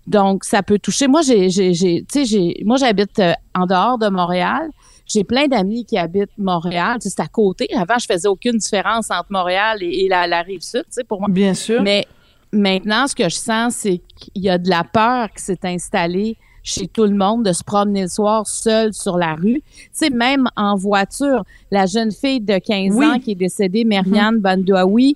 [0.08, 1.08] Donc, ça peut toucher.
[1.08, 4.70] Moi, j'ai, j'ai, j'ai, tu sais, j'ai, moi, j'habite euh, en dehors de Montréal.
[5.06, 6.98] J'ai plein d'amis qui habitent Montréal.
[7.00, 7.68] C'est à côté.
[7.76, 11.20] Avant, je faisais aucune différence entre Montréal et, la, la rive sud, tu sais, pour
[11.20, 11.30] moi.
[11.30, 11.84] Bien sûr.
[11.84, 12.08] Mais
[12.52, 16.38] Maintenant, ce que je sens, c'est qu'il y a de la peur qui s'est installée
[16.64, 19.62] chez tout le monde de se promener le soir seul sur la rue.
[19.76, 24.38] Tu sais, même en voiture, la jeune fille de 15 ans qui est décédée, Marianne
[24.38, 25.12] mm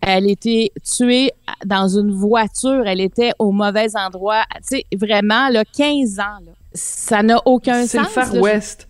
[0.00, 1.32] elle était tuée
[1.64, 2.86] dans une voiture.
[2.86, 4.44] Elle était au mauvais endroit.
[4.56, 6.52] Tu sais, vraiment, là, 15 ans, là.
[6.74, 7.90] Ça n'a aucun sens.
[7.90, 8.87] C'est le Far West.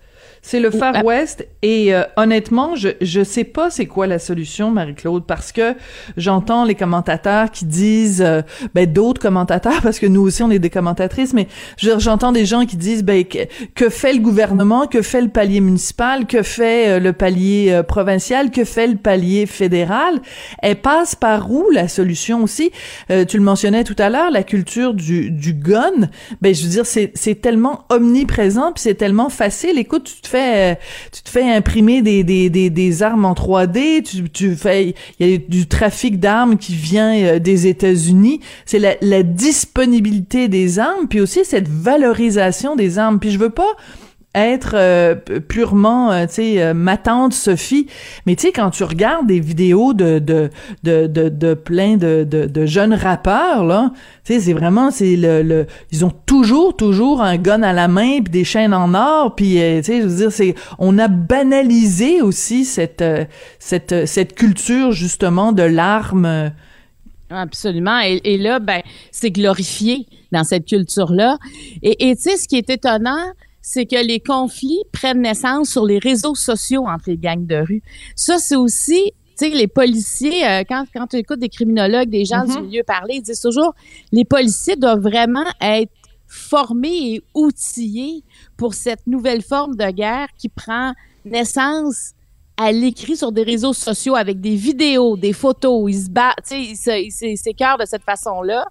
[0.50, 4.70] C'est le Far West et euh, honnêtement, je je sais pas c'est quoi la solution
[4.70, 5.74] Marie-Claude parce que
[6.16, 8.40] j'entends les commentateurs qui disent euh,
[8.74, 12.64] ben d'autres commentateurs parce que nous aussi on est des commentatrices mais j'entends des gens
[12.64, 16.98] qui disent ben que, fait le gouvernement, que fait le palier municipal, que fait euh,
[16.98, 20.18] le palier provincial, que fait le palier fédéral
[20.62, 22.70] Elle passe par où la solution aussi?
[23.08, 26.08] Tu le mentionnais tout à l'heure, la culture du du gun.
[26.40, 29.78] Ben je veux dire c'est c'est tellement omniprésent puis c'est tellement facile.
[29.78, 30.74] Écoute, tu te fais euh,
[31.12, 35.26] tu te fais imprimer des, des, des, des armes en 3D, tu, tu fais, il
[35.26, 38.40] y a du trafic d'armes qui vient euh, des États-Unis.
[38.66, 43.18] C'est la, la disponibilité des armes, puis aussi cette valorisation des armes.
[43.18, 43.76] Puis je veux pas
[44.38, 47.86] être euh, purement, euh, tu sais, ma tante Sophie.
[48.26, 50.50] Mais tu sais, quand tu regardes des vidéos de de
[50.82, 53.92] de de, plein de, de, jeunes rappeurs là,
[54.24, 57.88] tu sais, c'est vraiment c'est le, le ils ont toujours toujours un gun à la
[57.88, 61.08] main puis des chaînes en or puis tu sais, je veux dire c'est on a
[61.08, 63.04] banalisé aussi cette
[63.58, 66.52] cette cette culture justement de l'arme
[67.30, 68.00] Absolument.
[68.00, 71.38] Et, là, ben, c'est glorifié dans cette culture-là.
[71.82, 73.32] Et tu sais, ce qui est étonnant,
[73.70, 77.82] c'est que les conflits prennent naissance sur les réseaux sociaux entre les gangs de rue.
[78.16, 82.24] Ça, c'est aussi, tu sais, les policiers, euh, quand, quand tu écoutes des criminologues, des
[82.24, 82.62] gens du mm-hmm.
[82.62, 83.74] milieu parler, ils disent toujours,
[84.10, 85.92] les policiers doivent vraiment être
[86.26, 88.24] formés et outillés
[88.56, 90.94] pour cette nouvelle forme de guerre qui prend
[91.26, 92.12] naissance
[92.56, 95.92] à l'écrit sur des réseaux sociaux avec des vidéos, des photos.
[95.92, 98.66] Ils se battent, tu sais, ils s'écœurent de cette façon-là.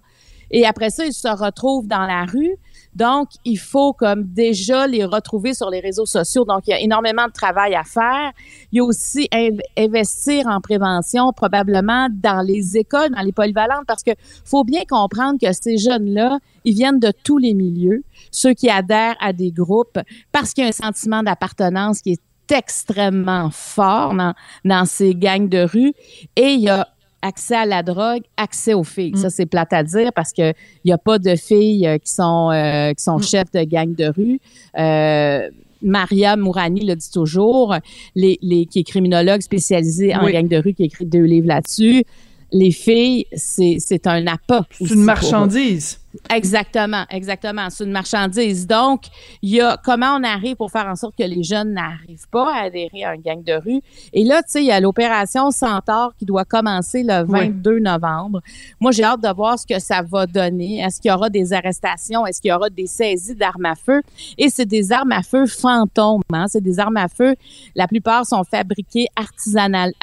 [0.50, 2.58] Et après ça, ils se retrouvent dans la rue.
[2.98, 6.46] Donc, il faut comme déjà les retrouver sur les réseaux sociaux.
[6.46, 8.32] Donc, il y a énormément de travail à faire.
[8.72, 9.30] Il y a aussi
[9.78, 14.12] investir en prévention, probablement dans les écoles, dans les polyvalentes, parce que
[14.46, 19.16] faut bien comprendre que ces jeunes-là, ils viennent de tous les milieux, ceux qui adhèrent
[19.20, 20.00] à des groupes,
[20.32, 24.34] parce qu'il y a un sentiment d'appartenance qui est extrêmement fort dans,
[24.66, 25.94] dans ces gangs de rue
[26.36, 26.88] et il y a
[27.28, 29.18] accès à la drogue, accès aux filles.
[29.18, 29.32] Ça, mm.
[29.32, 32.50] c'est plate à dire parce que il y a pas de filles euh, qui sont
[32.52, 33.24] euh, qui sont mm.
[33.24, 34.40] chefs de gangs de rue.
[34.78, 35.50] Euh,
[35.84, 37.76] Maria Mourani le dit toujours,
[38.16, 42.04] les, les, qui est criminologue spécialisée en gangs de rue, qui écrit deux livres là-dessus.
[42.52, 44.66] Les filles, c'est un appât.
[44.72, 46.00] C'est une marchandise.
[46.30, 47.70] Exactement, exactement.
[47.70, 48.68] C'est une marchandise.
[48.68, 49.04] Donc,
[49.42, 52.54] il y a comment on arrive pour faire en sorte que les jeunes n'arrivent pas
[52.54, 53.82] à adhérer à un gang de rue.
[54.14, 58.42] Et là, tu sais, il y a l'opération Centaure qui doit commencer le 22 novembre.
[58.80, 60.80] Moi, j'ai hâte de voir ce que ça va donner.
[60.80, 62.26] Est-ce qu'il y aura des arrestations?
[62.26, 64.02] Est-ce qu'il y aura des saisies d'armes à feu?
[64.38, 66.22] Et c'est des armes à feu fantômes.
[66.34, 66.46] Hein?
[66.48, 67.36] C'est des armes à feu.
[67.76, 69.94] La plupart sont fabriquées artisanales,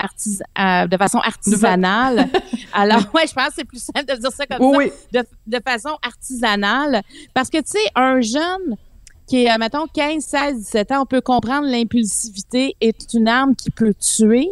[0.59, 2.29] euh, de façon artisanale.
[2.75, 5.23] Alors, ouais, je pense que c'est plus simple de dire ça comme ça.
[5.23, 7.03] De, de façon artisanale.
[7.33, 8.77] Parce que, tu sais, un jeune
[9.27, 13.71] qui est, mettons, 15, 16, 17 ans, on peut comprendre l'impulsivité est une arme qui
[13.71, 14.49] peut tuer.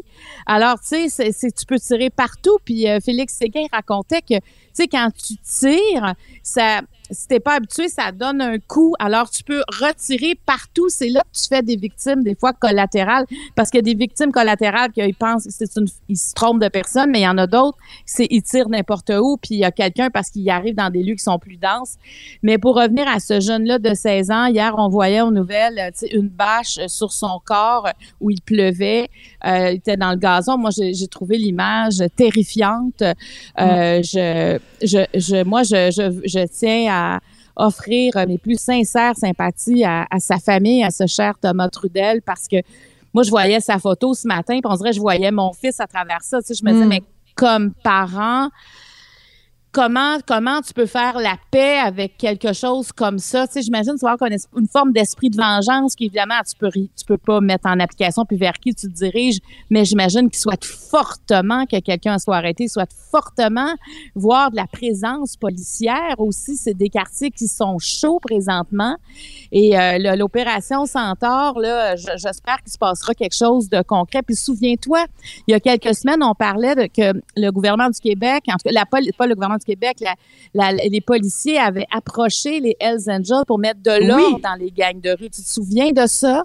[0.46, 2.58] Alors, tu sais, tu peux tirer partout.
[2.64, 6.80] Puis euh, Félix Séguin racontait que, tu sais, quand tu tires, ça,
[7.12, 8.94] si t'es pas habitué, ça donne un coup.
[8.98, 10.88] Alors, tu peux retirer partout.
[10.88, 13.98] C'est là que tu fais des victimes, des fois collatérales, parce qu'il y a des
[13.98, 17.28] victimes collatérales qui pensent que c'est une, ils se trompent de personne, mais il y
[17.28, 20.48] en a d'autres, c'est ils tirent n'importe où, puis il y a quelqu'un parce qu'il
[20.50, 21.96] arrive dans des lieux qui sont plus denses.
[22.42, 26.28] Mais pour revenir à ce jeune-là de 16 ans, hier, on voyait aux nouvelles, une
[26.28, 27.88] bâche sur son corps
[28.20, 29.08] où il pleuvait.
[29.44, 30.58] Euh, il était dans le gazon.
[30.58, 33.02] Moi, j'ai trouvé l'image terrifiante.
[33.02, 34.02] Euh, mm.
[34.02, 37.20] je, je, je, moi, je, je, je tiens à
[37.56, 42.56] offrir mes plus sincères sympathies à, sa famille, à ce cher Thomas Trudel, parce que
[43.12, 45.78] moi, je voyais sa photo ce matin, puis on dirait que je voyais mon fils
[45.80, 46.40] à travers ça.
[46.40, 46.88] Tu sais, je me disais, mm.
[46.88, 47.02] mais
[47.34, 48.48] comme parent,
[49.72, 53.46] comment comment tu peux faire la paix avec quelque chose comme ça?
[53.46, 57.04] Tu sais j'imagine tu vas avoir une forme d'esprit de vengeance qu'évidemment tu peux tu
[57.06, 59.38] peux pas mettre en application puis vers qui tu te diriges
[59.70, 63.74] mais j'imagine qu'il souhaite fortement que quelqu'un soit arrêté souhaite fortement
[64.14, 66.56] voir de la présence policière aussi.
[66.56, 68.96] C'est des quartiers qui sont chauds présentement.
[69.52, 74.20] Et euh, l'opération Centaure là j'espère qu'il se passera quelque chose de concret.
[74.22, 75.06] Puis souviens-toi
[75.46, 78.72] il y a quelques semaines on parlait que le gouvernement du Québec en tout cas
[78.72, 79.98] la pas le gouvernement Québec,
[80.54, 85.10] les policiers avaient approché les Hells Angels pour mettre de l'ordre dans les gangs de
[85.10, 85.30] rue.
[85.30, 86.44] Tu te souviens de ça?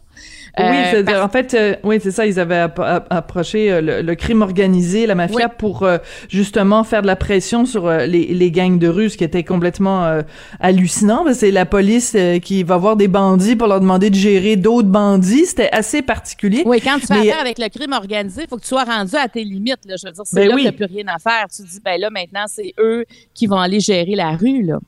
[0.59, 2.25] oui, euh, en fait, euh, oui, c'est ça.
[2.25, 2.67] Ils avaient
[3.09, 5.87] approché euh, le, crime organisé, la mafia, pour
[6.29, 10.21] justement faire de la pression sur les, gangs de rue, ce qui était complètement
[10.59, 11.25] hallucinant.
[11.33, 15.45] C'est la police qui va voir des bandits pour leur demander de gérer d'autres bandits.
[15.45, 16.63] C'était assez particulier.
[16.65, 19.15] Oui, quand tu fais affaire avec le crime organisé, il faut que tu sois rendu
[19.15, 19.85] à tes limites.
[19.85, 19.95] Là.
[20.01, 21.47] Je veux dire, c'est ben là que plus rien à faire.
[21.55, 24.79] Tu dis, ben là, maintenant, c'est eux qui vont aller gérer la rue, là.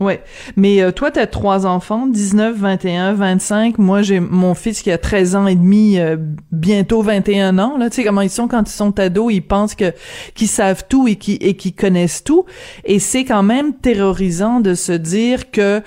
[0.00, 0.22] Ouais,
[0.54, 3.78] mais euh, toi, tu as trois enfants, 19, 21, 25.
[3.78, 6.16] Moi, j'ai mon fils qui a 13 ans et demi, euh,
[6.52, 7.76] bientôt 21 ans.
[7.76, 9.92] Là, tu sais comment ils sont quand ils sont ados, ils pensent que
[10.36, 12.44] qu'ils savent tout et qui et qu'ils connaissent tout.
[12.84, 15.82] Et c'est quand même terrorisant de se dire que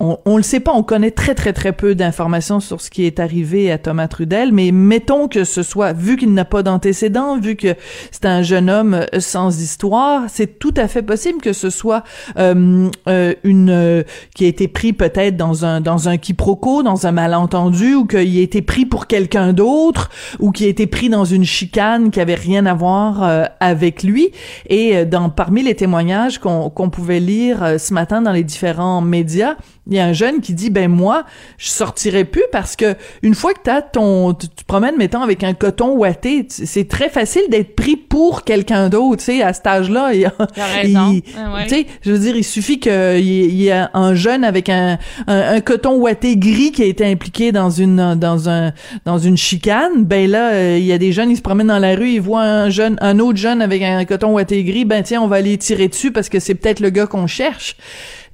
[0.00, 3.04] on, on le sait pas, on connaît très très très peu d'informations sur ce qui
[3.04, 7.38] est arrivé à Thomas Trudel, mais mettons que ce soit, vu qu'il n'a pas d'antécédents,
[7.38, 7.74] vu que
[8.10, 12.02] c'est un jeune homme euh, sans histoire, c'est tout à fait possible que ce soit
[12.38, 17.12] euh, euh, une qui a été pris peut-être dans un dans un quiproquo, dans un
[17.12, 21.24] malentendu, ou qu'il a été pris pour quelqu'un d'autre, ou qui a été pris dans
[21.24, 24.30] une chicane qui avait rien à voir avec lui.
[24.68, 29.29] Et dans parmi les témoignages qu'on qu'on pouvait lire ce matin dans les différents médias
[29.30, 29.56] médias,
[29.90, 31.24] il y a un jeune qui dit ben moi
[31.58, 35.42] je sortirai plus parce que une fois que t'as ton tu, tu promènes mettons avec
[35.44, 39.66] un coton ouaté c'est très facile d'être pris pour quelqu'un d'autre tu sais à cet
[39.66, 40.14] âge-là.
[40.14, 40.30] Il.
[40.38, 44.98] Ah tu sais je veux dire il suffit qu'il y, ait un jeune avec un,
[45.26, 48.72] un, coton ouaté gris qui a été impliqué dans une dans un
[49.04, 50.04] dans une chicane.
[50.04, 52.20] Ben là euh, il y a des jeunes ils se promènent dans la rue ils
[52.20, 54.84] voient un jeune un autre jeune avec un coton ouaté gris.
[54.84, 57.76] Ben tiens on va aller tirer dessus parce que c'est peut-être le gars qu'on cherche.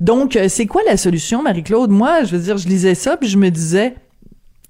[0.00, 1.90] Donc, euh, c'est quoi la solution, Marie-Claude?
[1.90, 3.94] Moi, je veux dire, je lisais ça, puis je me disais,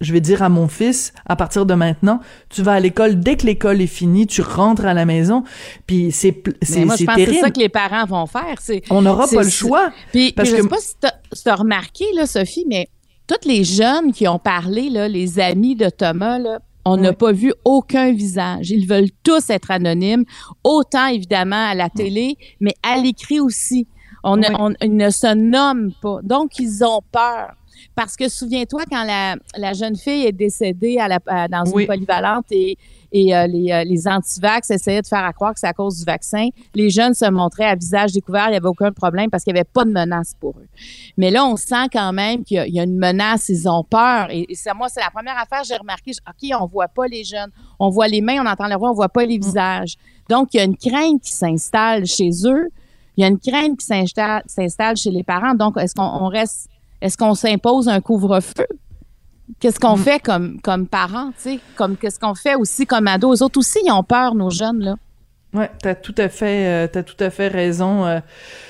[0.00, 3.36] je vais dire à mon fils, à partir de maintenant, tu vas à l'école dès
[3.36, 5.42] que l'école est finie, tu rentres à la maison,
[5.86, 8.56] puis c'est c'est Moi, je pense que c'est ça que les parents vont faire.
[8.90, 9.90] On n'aura pas le choix.
[10.12, 12.88] Puis, parce je sais pas si tu as, remarqué, là, Sophie, mais
[13.26, 17.32] tous les jeunes qui ont parlé, là, les amis de Thomas, là, on n'a pas
[17.32, 18.70] vu aucun visage.
[18.70, 20.24] Ils veulent tous être anonymes,
[20.62, 23.88] autant évidemment à la télé, mais à l'écrit aussi.
[24.26, 26.18] On, ils ne se nomment pas.
[26.22, 27.52] Donc, ils ont peur.
[27.94, 32.46] Parce que souviens-toi, quand la, la, jeune fille est décédée à la, dans une polyvalente
[32.50, 32.76] et,
[33.12, 36.04] et euh, les, euh, les antivax essayaient de faire croire que c'est à cause du
[36.04, 39.52] vaccin, les jeunes se montraient à visage découvert, il n'y avait aucun problème parce qu'il
[39.52, 40.68] n'y avait pas de menace pour eux.
[41.16, 44.28] Mais là, on sent quand même qu'il y, a une menace, ils ont peur.
[44.30, 46.12] Et, et moi, c'est la première affaire que j'ai remarqué.
[46.28, 47.50] OK, on voit pas les jeunes.
[47.78, 49.42] On voit les mains, on entend leur voix, on voit pas les mm.
[49.42, 49.94] visages.
[50.28, 52.70] Donc, il y a une crainte qui s'installe chez eux
[53.16, 55.54] il y a une crainte qui s'installe chez les parents.
[55.54, 56.68] Donc, est-ce qu'on reste,
[57.00, 58.66] est-ce qu'on s'impose un couvre-feu?
[59.60, 60.00] Qu'est-ce qu'on mm.
[60.00, 61.60] fait comme, comme parents, tu sais?
[61.76, 63.40] Comme, qu'est-ce qu'on fait aussi comme ados?
[63.40, 64.96] Eux autres aussi, ils ont peur, nos jeunes, là.
[65.54, 68.04] Ouais, t'as tout à fait, euh, t'as tout à fait raison.
[68.04, 68.20] Euh,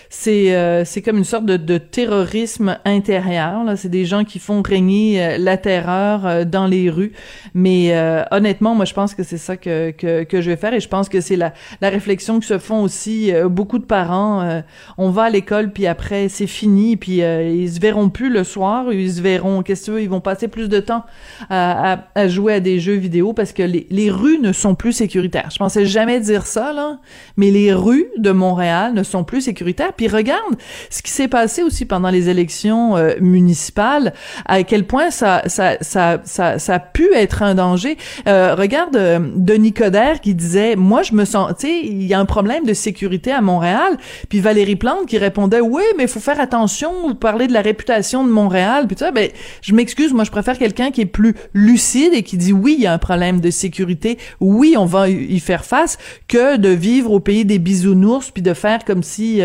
[0.08, 3.64] c'est euh, c'est comme une sorte de, de terrorisme intérieur.
[3.64, 7.12] Là, c'est des gens qui font régner euh, la terreur euh, dans les rues.
[7.54, 7.94] Mais
[8.30, 10.88] honnêtement, moi, je pense que c'est ça que, que, que je vais faire et je
[10.88, 14.62] pense que c'est la la réflexion que se font aussi beaucoup de parents.
[14.98, 18.92] on va à l'école puis après c'est fini puis ils se verront plus le soir.
[18.92, 19.62] Ils se verront.
[19.62, 21.04] Qu'est-ce que ils vont passer plus de temps
[21.48, 24.74] à, à, à, jouer à des jeux vidéo parce que les les rues ne sont
[24.74, 25.48] plus sécuritaires.
[25.50, 26.98] Je pensais jamais dire ça là,
[27.36, 29.92] mais les rues de Montréal ne sont plus sécuritaires.
[29.96, 30.56] Puis regarde
[30.90, 34.12] ce qui s'est passé aussi pendant les élections euh, municipales,
[34.44, 37.96] à quel point ça, ça, ça, ça, ça a pu être un danger.
[38.28, 42.14] Euh, regarde euh, Denis Coderre qui disait, moi je me sens, tu sais, il y
[42.14, 43.96] a un problème de sécurité à Montréal.
[44.28, 47.62] Puis Valérie Plante qui répondait, oui, mais il faut faire attention, vous parlez de la
[47.62, 48.86] réputation de Montréal.
[48.86, 49.28] Puis ben,
[49.62, 52.82] je m'excuse, moi je préfère quelqu'un qui est plus lucide et qui dit, oui, il
[52.82, 57.10] y a un problème de sécurité, oui, on va y faire face, que de vivre
[57.12, 59.40] au pays des bisounours puis de faire comme si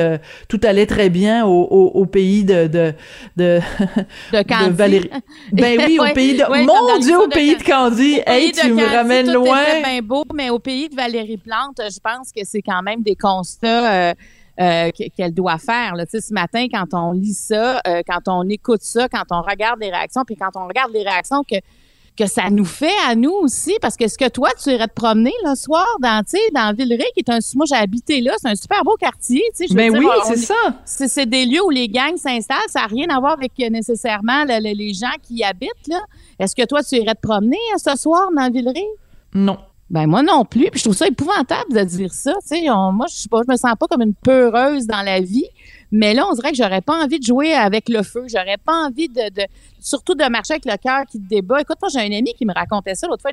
[0.47, 2.93] tout allait très bien au, au, pays de de
[3.38, 3.60] de,
[4.32, 5.10] de, Valérie.
[5.51, 8.19] Ben oui, au pays de mon Dieu, au pays de Candy.
[8.25, 9.63] Hey, tu me ramènes loin.
[9.84, 13.15] Bien beau, mais au pays de Valérie Plante, je pense que c'est quand même des
[13.15, 14.10] constats.
[14.10, 14.13] Euh,
[14.60, 15.95] euh, qu'elle doit faire.
[15.95, 16.06] Là.
[16.06, 19.41] Tu sais, ce matin, quand on lit ça, euh, quand on écoute ça, quand on
[19.41, 21.56] regarde les réactions, puis quand on regarde les réactions que
[22.17, 24.93] que ça nous fait à nous aussi, parce que ce que toi, tu irais te
[24.93, 28.56] promener le soir dans, dans Villeray, qui est un, moi j'ai habité là, c'est un
[28.56, 29.74] super beau quartier, tu sais.
[29.74, 30.54] Ben oui, c'est ça.
[30.86, 34.93] C'est des lieux où les gangs s'installent, ça n'a rien à voir avec nécessairement les
[34.93, 36.02] gens qui y habitent là.
[36.39, 38.88] Est-ce que toi, tu irais te promener euh, ce soir dans Villeray?
[39.34, 39.58] Non.
[39.89, 40.69] Ben moi non plus.
[40.71, 42.34] Puis je trouve ça épouvantable de dire ça.
[42.41, 45.50] Tu sais, moi je, je me sens pas comme une peureuse dans la vie.
[45.91, 48.23] Mais là, on dirait que j'aurais pas envie de jouer avec le feu.
[48.27, 49.41] J'aurais pas envie de, de,
[49.82, 51.60] surtout de marcher avec le cœur qui te débat.
[51.62, 53.32] Écoute, moi, j'ai un ami qui me racontait ça l'autre fois.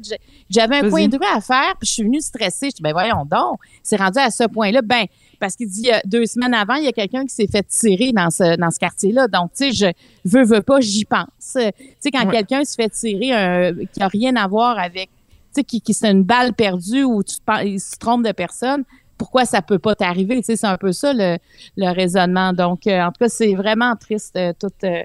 [0.50, 2.70] J'avais un point de rue à faire, puis je suis venue stressée.
[2.70, 4.82] Je dis, ben voyons donc, c'est rendu à ce point-là.
[4.82, 5.06] Ben,
[5.38, 8.30] parce qu'il dit, deux semaines avant, il y a quelqu'un qui s'est fait tirer dans
[8.30, 9.28] ce, dans ce quartier-là.
[9.28, 9.86] Donc, tu sais, je
[10.24, 11.26] veux, veux pas, j'y pense.
[11.54, 11.60] Tu
[12.00, 15.10] sais, quand quelqu'un se fait tirer, un, qui a rien à voir avec
[15.54, 18.84] tu sais, qui, qui c'est une balle perdue ou tu il se trompe de personne,
[19.18, 20.36] pourquoi ça peut pas t'arriver.
[20.36, 21.36] Tu sais, c'est un peu ça le,
[21.76, 22.52] le raisonnement.
[22.52, 25.02] Donc, euh, en tout cas, c'est vraiment triste euh, toute euh,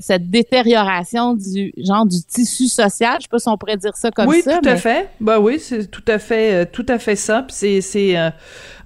[0.00, 3.16] cette détérioration du genre du tissu social.
[3.18, 4.30] Je sais pas si on pourrait dire ça comme ça.
[4.30, 5.08] Oui, tout à fait.
[5.20, 7.46] Bah oui, c'est tout à fait, tout à fait ça.
[7.48, 8.32] c'est c'est un,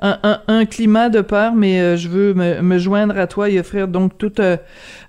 [0.01, 3.89] un, un, climat de peur, mais je veux me, me, joindre à toi et offrir
[3.89, 4.41] donc toutes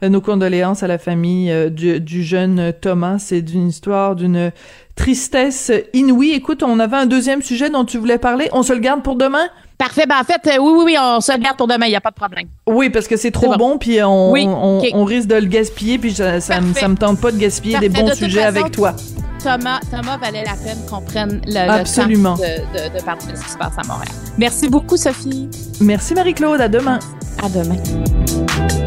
[0.02, 3.20] nos condoléances à la famille du, du jeune Thomas.
[3.20, 4.52] C'est d'une histoire d'une
[4.96, 6.32] tristesse inouïe.
[6.32, 8.50] Écoute, on avait un deuxième sujet dont tu voulais parler.
[8.54, 9.48] On se le garde pour demain?
[9.78, 10.06] Parfait.
[10.08, 11.86] Ben, en fait, euh, oui, oui, oui, on se le garde pour demain.
[11.86, 12.48] Il n'y a pas de problème.
[12.68, 16.40] Oui, parce que c'est trop bon, puis on, on, risque de le gaspiller, puis ça,
[16.40, 18.96] ça, me tente pas de gaspiller des bons sujets avec toi.
[19.44, 22.36] Thomas, Thomas valait la peine qu'on prenne le, Absolument.
[22.36, 24.12] temps de, de, de parler de ce qui se passe à Montréal.
[24.40, 25.50] Merci beaucoup, Sophie.
[25.82, 26.62] Merci, Marie-Claude.
[26.62, 26.98] À demain.
[27.44, 28.85] À demain.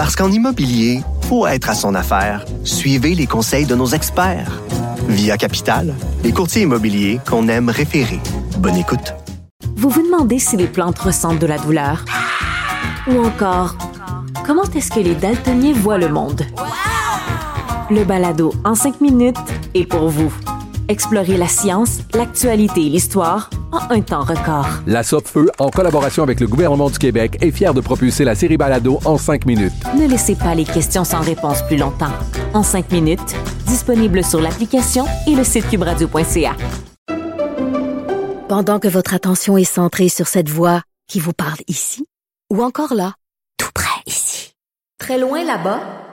[0.00, 4.62] Parce qu'en immobilier, pour être à son affaire, suivez les conseils de nos experts.
[5.08, 5.94] Via Capital,
[6.24, 8.18] les courtiers immobiliers qu'on aime référer.
[8.56, 9.12] Bonne écoute.
[9.76, 12.06] Vous vous demandez si les plantes ressentent de la douleur?
[13.08, 13.76] Ou encore,
[14.46, 16.46] comment est-ce que les daltoniens voient le monde?
[17.90, 19.36] Le balado en cinq minutes
[19.74, 20.32] est pour vous.
[20.90, 24.66] Explorez la science, l'actualité et l'histoire en un temps record.
[24.88, 28.56] La Feu, en collaboration avec le gouvernement du Québec, est fière de propulser la série
[28.56, 29.72] Balado en cinq minutes.
[29.96, 32.10] Ne laissez pas les questions sans réponse plus longtemps.
[32.54, 33.36] En cinq minutes,
[33.68, 36.56] disponible sur l'application et le site cubradio.ca.
[38.48, 42.04] Pendant que votre attention est centrée sur cette voix qui vous parle ici,
[42.52, 43.14] ou encore là,
[43.58, 44.56] tout près ici,
[44.98, 46.09] très loin là-bas,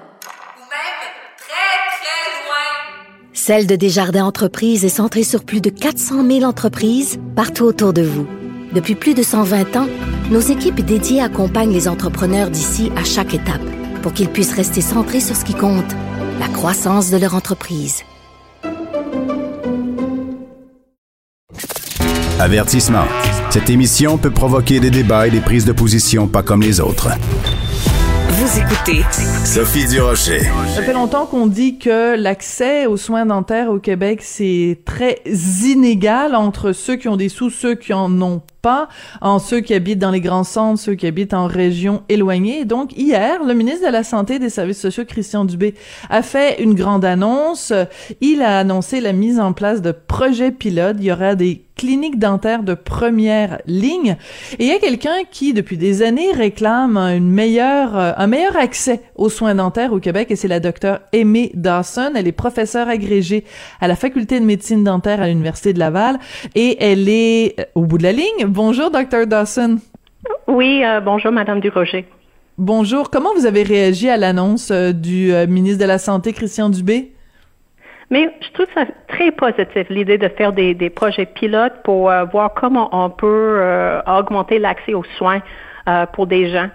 [3.40, 8.02] Celle de Desjardins Entreprises est centrée sur plus de 400 000 entreprises partout autour de
[8.02, 8.26] vous.
[8.74, 9.88] Depuis plus de 120 ans,
[10.32, 13.62] nos équipes dédiées accompagnent les entrepreneurs d'ici à chaque étape
[14.02, 15.86] pour qu'ils puissent rester centrés sur ce qui compte,
[16.40, 18.02] la croissance de leur entreprise.
[22.40, 23.06] Avertissement.
[23.52, 27.10] Cette émission peut provoquer des débats et des prises de position pas comme les autres.
[28.40, 29.02] Vous écoutez
[29.46, 30.42] Sophie Durocher.
[30.76, 36.36] Ça fait longtemps qu'on dit que l'accès aux soins dentaires au Québec, c'est très inégal
[36.36, 38.90] entre ceux qui ont des sous, ceux qui en ont pas,
[39.22, 42.64] en ceux qui habitent dans les grands centres, ceux qui habitent en régions éloignées.
[42.64, 45.74] Donc, hier, le ministre de la Santé et des Services sociaux, Christian Dubé,
[46.12, 47.74] a fait une grande annonce.
[48.22, 50.98] Il a annoncé la mise en place de projets pilotes.
[51.00, 54.18] Il y aura des cliniques dentaires de première ligne.
[54.60, 58.58] Et il y a quelqu'un qui, depuis des années, réclame une meilleure, euh, un meilleur
[58.58, 62.12] accès aux soins dentaires au Québec, et c'est la docteure Aimée Dawson.
[62.16, 63.46] Elle est professeure agrégée
[63.80, 66.20] à la Faculté de médecine dentaire à l'Université de Laval,
[66.56, 68.46] et elle est euh, au bout de la ligne.
[68.48, 69.78] Bonjour, docteur Dawson.
[70.48, 72.06] Oui, euh, bonjour, Madame Duroger.
[72.58, 73.12] Bonjour.
[73.12, 77.12] Comment vous avez réagi à l'annonce du ministre de la Santé, Christian Dubé?
[78.10, 82.24] Mais je trouve ça très positif, l'idée de faire des, des projets pilotes pour euh,
[82.26, 85.42] voir comment on peut euh, augmenter l'accès aux soins
[85.90, 86.70] euh, pour des gens,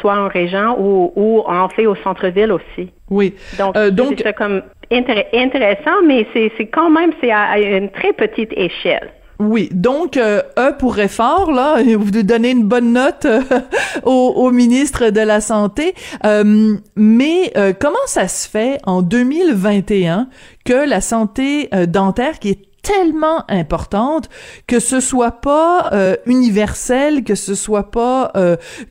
[0.00, 2.92] soit en région ou, ou en fait au centre-ville aussi.
[3.10, 3.34] Oui.
[3.58, 9.10] Donc, donc c'est comme intéressant, mais c'est quand même c'est à une très petite échelle.
[9.40, 13.42] Oui, donc euh, E pour effort là, vous donnez une bonne note euh,
[14.02, 15.94] au, ministre de la santé.
[16.24, 20.28] Euh, mais euh, comment ça se fait en 2021
[20.64, 24.28] que la santé dentaire qui est tellement importante
[24.66, 25.90] que ce soit pas
[26.26, 28.32] universel, que ce soit pas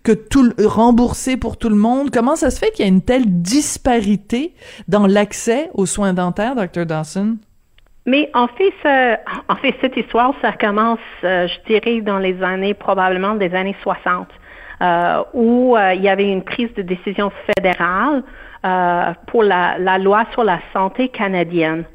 [0.03, 2.09] que tout remboursé pour tout le monde.
[2.11, 4.55] Comment ça se fait qu'il y a une telle disparité
[4.87, 6.85] dans l'accès aux soins dentaires, Dr.
[6.85, 7.37] Dawson?
[8.07, 8.71] Mais en fait,
[9.81, 14.29] cette histoire, ça commence, euh, je dirais, dans les années, probablement des années 60,
[14.81, 18.23] euh, où euh, il y avait une prise de décision fédérale
[19.27, 21.85] pour la, loi sur la santé canadienne.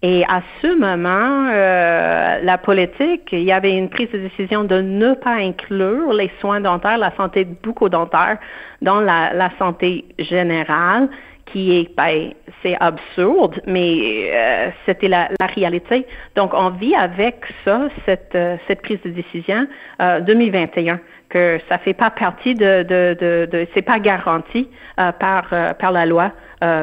[0.00, 5.12] Et à ce moment, la politique, il y avait une prise de décision de ne
[5.14, 8.38] pas inclure les soins dentaires, la santé bucco-dentaire
[8.80, 11.10] dans la santé générale
[11.46, 12.32] qui est, ben,
[12.62, 16.06] c'est absurde, mais euh, c'était la, la, réalité.
[16.36, 19.66] Donc, on vit avec ça, cette, euh, cette prise de décision
[20.00, 24.68] euh, 2021, que ça fait pas partie de, de, de, c'est pas garanti
[24.98, 26.32] euh, par, par la loi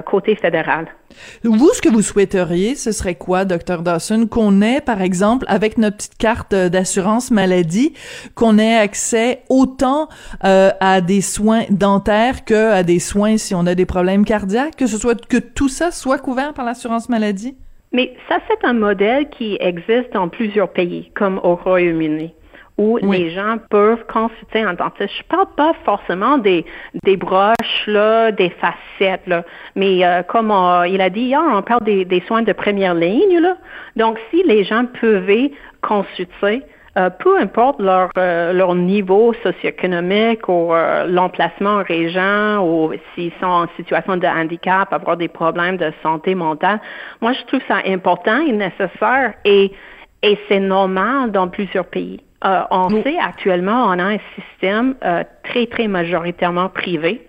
[0.06, 0.88] côté fédéral.
[1.44, 5.78] Vous, ce que vous souhaiteriez, ce serait quoi, docteur Dawson, qu'on ait, par exemple, avec
[5.78, 7.94] notre petite carte d'assurance maladie,
[8.36, 10.08] qu'on ait accès autant
[10.44, 14.76] euh, à des soins dentaires que à des soins si on a des problèmes cardiaques,
[14.76, 17.56] que ce soit que tout ça soit couvert par l'assurance maladie?
[17.94, 22.34] Mais ça, c'est un modèle qui existe dans plusieurs pays, comme au Royaume-Uni
[22.78, 25.12] où les gens peuvent consulter un dentiste.
[25.18, 26.66] Je parle pas forcément des,
[27.04, 29.44] des broches, là, des facettes, là,
[29.76, 30.52] mais euh, comme
[30.88, 33.40] il a dit hier, on parle des, des, soins de première ligne.
[33.40, 33.58] Là.
[33.96, 35.52] Donc, si les gens pouvaient
[35.82, 36.64] consulter,
[36.98, 40.74] euh, peu importe leur, euh, leur niveau socio-économique ou
[41.08, 46.36] l'emplacement en région ou s'ils sont en situation de handicap, avoir des problèmes de santé
[46.36, 46.80] mentale,
[47.22, 49.72] moi, je trouve ça important et nécessaire et,
[50.24, 52.22] et c'est normal dans plusieurs pays.
[52.44, 57.28] Euh, on sait actuellement, on a un système euh, très, très majoritairement privé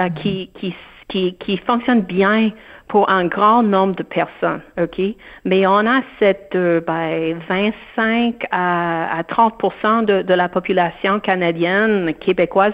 [0.00, 0.74] euh, qui, qui,
[1.08, 2.50] qui, qui, fonctionne bien
[2.88, 5.00] pour un grand nombre de personnes, OK?
[5.44, 12.72] Mais on a cette ben, 25 à, à 30% de, de la population canadienne, québécoise,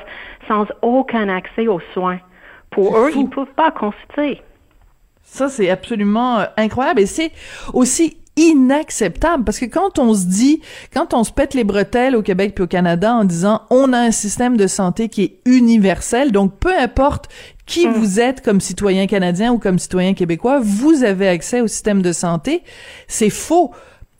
[0.49, 2.19] sans aucun accès aux soins.
[2.71, 4.41] Pour eux, ils ne peuvent pas consulter.
[5.23, 7.01] Ça, c'est absolument incroyable.
[7.01, 7.33] Et c'est
[7.73, 10.61] aussi inacceptable parce que quand on se dit,
[10.93, 13.99] quand on se pète les bretelles au Québec puis au Canada en disant on a
[13.99, 17.29] un système de santé qui est universel, donc peu importe
[17.67, 17.93] qui mm.
[17.93, 22.13] vous êtes comme citoyen canadien ou comme citoyen québécois, vous avez accès au système de
[22.13, 22.63] santé,
[23.09, 23.73] c'est faux.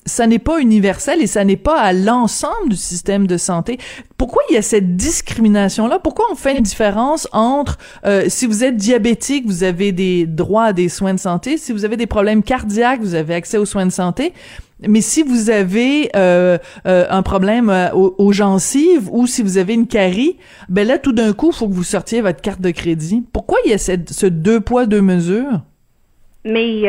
[0.07, 3.79] Ça n'est pas universel et ça n'est pas à l'ensemble du système de santé.
[4.19, 5.99] Pourquoi il y a cette discrimination-là?
[5.99, 10.65] Pourquoi on fait une différence entre euh, si vous êtes diabétique, vous avez des droits
[10.65, 13.65] à des soins de santé, si vous avez des problèmes cardiaques, vous avez accès aux
[13.65, 14.33] soins de santé,
[14.87, 19.87] mais si vous avez euh, euh, un problème aux, gencives ou si vous avez une
[19.87, 20.37] carie,
[20.69, 23.25] ben là, tout d'un coup, il faut que vous sortiez votre carte de crédit.
[23.33, 25.63] Pourquoi il y a cette, ce deux poids, deux mesures?
[26.45, 26.83] Mais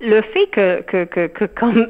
[0.00, 1.88] le fait que, que, que, que comme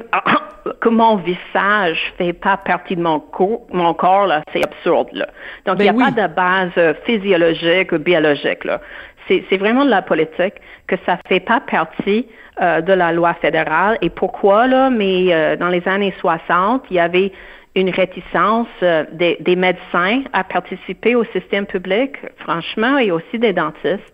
[0.81, 3.23] que mon visage fait pas partie de mon,
[3.71, 5.27] mon corps, là, c'est absurde, là.
[5.65, 8.81] Donc, il n'y a ben pas de base euh, physiologique ou biologique, là.
[9.27, 10.53] C'est vraiment de la politique
[10.85, 12.27] que ça fait pas partie
[12.61, 13.97] euh, de la loi fédérale.
[14.01, 14.91] Et pourquoi, là?
[14.91, 17.31] Mais euh, dans les années 60, il y avait
[17.75, 18.67] une réticence
[19.13, 24.13] des, des, médecins à participer au système public, franchement, et aussi des dentistes.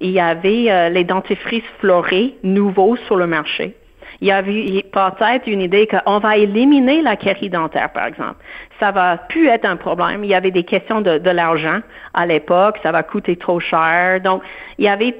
[0.00, 3.76] Il y avait les dentifrices florés nouveaux sur le marché
[4.22, 8.36] il y avait peut-être une idée qu'on va éliminer la carie dentaire, par exemple.
[8.78, 10.22] Ça va plus être un problème.
[10.22, 11.80] Il y avait des questions de, de l'argent
[12.14, 14.20] à l'époque, ça va coûter trop cher.
[14.20, 14.42] Donc,
[14.78, 15.16] il y avait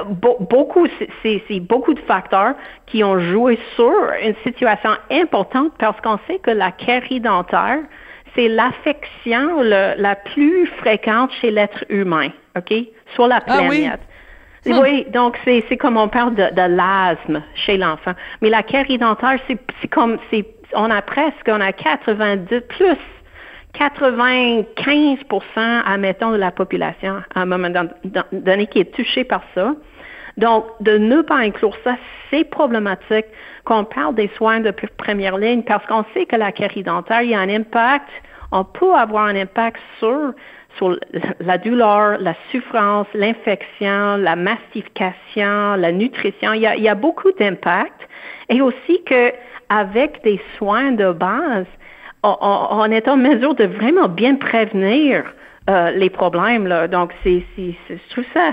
[0.00, 0.02] euh,
[0.50, 0.88] beaucoup,
[1.22, 2.54] c'est beaucoup de facteurs
[2.86, 7.78] qui ont joué sur une situation importante parce qu'on sait que la carie dentaire,
[8.34, 12.74] c'est l'affection la plus fréquente chez l'être humain, OK?
[13.14, 13.60] Sur la ah
[14.66, 18.12] Oui, donc c'est c'est comme on parle de, de l'asthme chez l'enfant.
[18.42, 22.96] Mais la carie dentaire, c'est comme c'est on a presque on a 90 plus
[23.74, 27.70] 95% admettons de la population à un moment
[28.32, 29.74] donné qui est touchée par ça.
[30.36, 31.96] Donc, de ne pas inclure ça,
[32.30, 33.26] c'est problématique
[33.64, 37.30] qu'on parle des soins de première ligne parce qu'on sait que la carie dentaire, il
[37.30, 38.08] y a un impact,
[38.52, 40.32] on peut avoir un impact sur
[40.76, 40.96] sur
[41.40, 46.52] la douleur, la souffrance, l'infection, la mastification, la nutrition.
[46.52, 48.08] Il y a, beaucoup d'impact.
[48.48, 49.32] Et aussi que
[49.68, 51.66] avec des soins de base,
[52.22, 55.24] on, est en mesure de vraiment bien prévenir
[55.68, 56.68] euh, les problèmes.
[56.88, 58.52] Donc, c'est, je trouve ça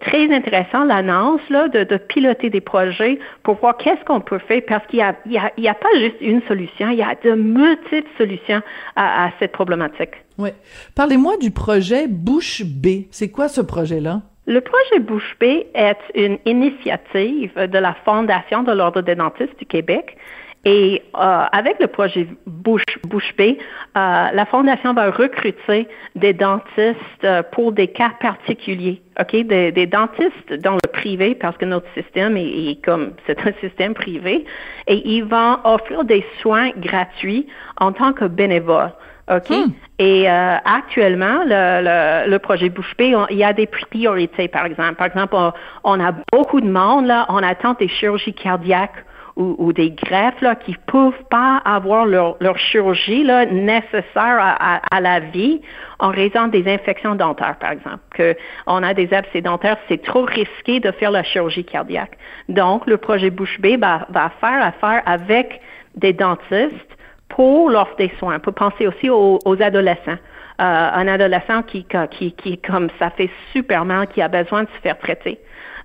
[0.00, 4.62] très intéressant, l'annonce, là, de, de, piloter des projets pour voir qu'est-ce qu'on peut faire
[4.66, 6.98] parce qu'il n'y a, il y a, il y a, pas juste une solution, il
[6.98, 8.62] y a de multiples solutions
[8.96, 10.12] à, à cette problématique.
[10.38, 10.50] Oui.
[10.94, 13.06] Parlez-moi du projet Bouche B.
[13.10, 14.22] C'est quoi ce projet-là?
[14.46, 19.66] Le projet Bouche B est une initiative de la Fondation de l'Ordre des dentistes du
[19.66, 20.16] Québec
[20.64, 23.54] et euh, avec le projet Bouche, Bouche B, euh,
[23.94, 30.52] la Fondation va recruter des dentistes euh, pour des cas particuliers, ok, des, des, dentistes
[30.60, 34.44] dans le privé parce que notre système est, comme c'est un système privé,
[34.86, 37.48] et ils vont offrir des soins gratuits
[37.78, 38.92] en tant que bénévoles.
[39.30, 39.50] OK?
[39.50, 39.72] Hmm.
[39.98, 44.94] Et euh, actuellement, le, le, projet Bouche B, il y a des priorités, par exemple.
[44.94, 45.52] Par exemple, on,
[45.84, 49.04] on, a beaucoup de monde, là, on attend des chirurgies cardiaques
[49.36, 55.00] ou, des greffes là, qui peuvent pas avoir leur, leur chirurgie là, nécessaire à, à,
[55.00, 55.62] la vie
[55.98, 58.00] en raison des infections dentaires, par exemple.
[58.10, 62.18] Que on a des abcès dentaires, c'est trop risqué de faire la chirurgie cardiaque.
[62.48, 65.60] Donc, le projet Bouche B va, va faire affaire avec
[65.96, 66.96] des dentistes
[67.28, 68.36] pour l'offre des soins.
[68.36, 70.18] On peut penser aussi aux, aux adolescents.
[70.60, 74.68] Euh, un adolescent qui, qui, qui, comme ça fait super mal, qui a besoin de
[74.68, 75.40] se faire traiter.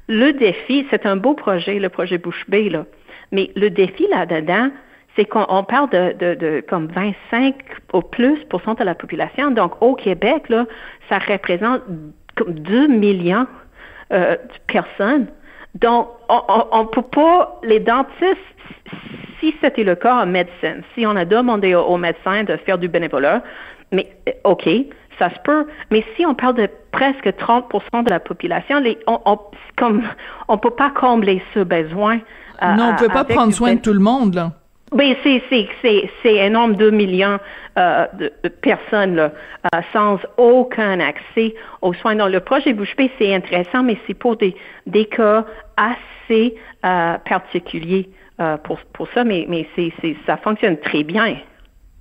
[0.07, 2.85] Le défi, c'est un beau projet, le projet Bouche B, là.
[3.32, 4.69] Mais le défi là-dedans,
[5.15, 7.55] c'est qu'on parle de, de, de, comme 25
[7.93, 9.51] au plus de la population.
[9.51, 10.65] Donc, au Québec, là,
[11.09, 11.82] ça représente
[12.36, 13.47] comme 2 millions
[14.13, 15.28] euh, de personnes.
[15.75, 18.38] Donc, on ne peut pas, les dentistes,
[19.39, 22.88] si c'était le cas en médecine, si on a demandé aux, médecins de faire du
[22.88, 23.43] bénévolat,
[23.91, 24.67] mais euh, OK,
[25.20, 29.20] ça se peut, mais si on parle de presque 30% de la population, les, on,
[29.26, 29.39] on,
[29.76, 30.03] comme,
[30.47, 32.20] on peut pas combler ce besoin
[32.61, 34.51] non, on ne peut pas prendre soin de tout le monde, là.
[34.93, 37.39] Oui, c'est, c'est, c'est, énorme, 2 millions
[37.78, 39.32] euh, de, personnes là,
[39.76, 42.15] euh, sans aucun accès aux soins.
[42.15, 44.55] Dans le projet Bouche c'est intéressant, mais c'est pour des,
[44.86, 45.45] des cas
[45.76, 46.55] assez
[46.86, 48.09] euh, particuliers
[48.63, 51.36] pour, pour ça, mais, mais c'est, c'est, ça fonctionne très bien.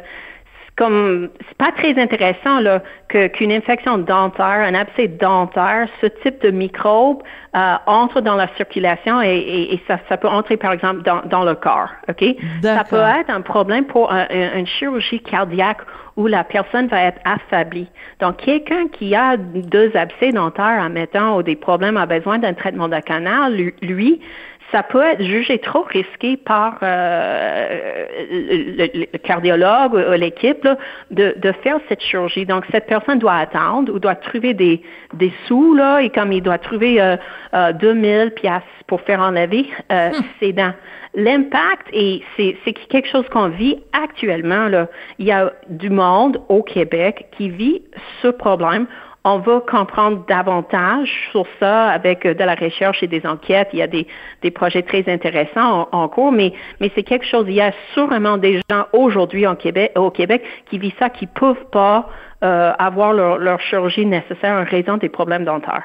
[0.76, 6.42] comme c'est pas très intéressant là que qu'une infection dentaire, un abcès dentaire, ce type
[6.42, 7.22] de microbe
[7.54, 11.20] euh, entre dans la circulation et, et, et, ça, ça peut entrer par exemple dans,
[11.26, 12.24] dans le corps, ok?
[12.62, 15.82] Ça peut être un problème pour une chirurgie cardiaque
[16.16, 17.88] où la personne va être affaiblie.
[18.20, 22.88] Donc quelqu'un qui a deux abcès dentaires, admettons, ou des problèmes a besoin d'un traitement
[22.88, 24.20] de canal, lui
[24.72, 30.66] ça peut être jugé trop risqué par euh, le, cardiologue ou, l'équipe
[31.10, 32.46] de, de, faire cette chirurgie.
[32.46, 36.42] Donc, cette personne doit attendre ou doit trouver des, des sous, là, et comme il
[36.42, 37.16] doit trouver euh,
[37.54, 40.22] euh, 2000 pièces pour faire enlever euh, hmm.
[40.40, 40.72] ses dents.
[41.14, 44.88] L'impact, et c'est, c'est quelque chose qu'on vit actuellement, là.
[45.18, 47.82] Il y a du monde au Québec qui vit
[48.22, 48.86] ce problème
[49.24, 53.68] on va comprendre davantage sur ça avec euh, de la recherche et des enquêtes.
[53.72, 54.06] Il y a des,
[54.50, 58.86] projets très intéressants en, cours, mais, c'est quelque chose, il y a sûrement des gens
[58.92, 59.54] aujourd'hui au
[60.10, 62.08] Québec, qui vivent ça, qui peuvent pas
[62.42, 65.84] euh, avoir leur, chirurgie nécessaire en raison des problèmes dentaires.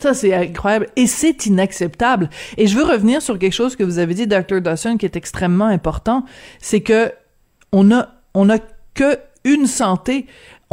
[0.00, 0.86] Ça, c'est incroyable.
[0.96, 2.28] Et c'est inacceptable.
[2.56, 4.60] Et je veux revenir sur quelque chose que vous avez dit, Dr.
[4.60, 6.24] Dawson, qui est extrêmement important.
[6.58, 7.12] C'est que
[7.72, 8.48] on a, on
[8.94, 10.26] que une santé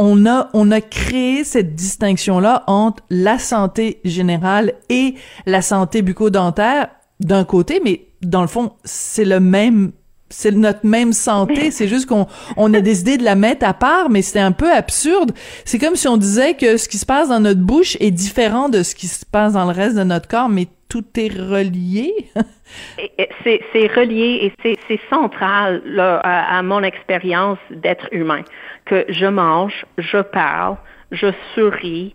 [0.04, 5.14] on a, on a créé cette distinction-là entre la santé générale et
[5.46, 6.90] la santé bucco-dentaire
[7.20, 9.92] d'un côté, mais dans le fond, c'est le même
[10.32, 12.26] c'est notre même santé, c'est juste qu'on
[12.56, 15.34] on a décidé de la mettre à part, mais c'est un peu absurde.
[15.66, 18.70] C'est comme si on disait que ce qui se passe dans notre bouche est différent
[18.70, 22.14] de ce qui se passe dans le reste de notre corps, mais tout est relié?
[23.44, 28.42] c'est relié et c'est central à, mon expérience d'être humain.
[28.86, 30.76] Que je mange, je parle,
[31.12, 32.14] je souris.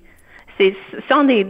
[0.59, 0.72] Ce
[1.09, 1.41] sont des,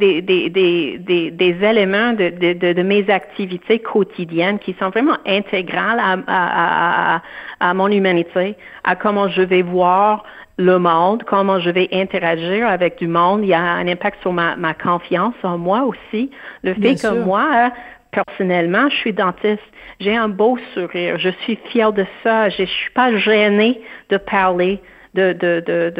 [1.62, 9.42] éléments de, mes activités quotidiennes qui sont vraiment intégrales à mon humanité, à comment je
[9.42, 10.24] vais voir
[10.58, 13.40] le monde, comment je vais interagir avec du monde.
[13.42, 16.30] Il y a un impact sur ma, ma confiance en moi aussi.
[16.62, 17.70] Le fait que moi,
[18.10, 19.62] personnellement, je suis dentiste.
[20.00, 21.18] J'ai un beau sourire.
[21.18, 22.48] Je suis fière de ça.
[22.48, 24.80] Je, ne suis pas gênée de parler,
[25.14, 25.92] de, de, de,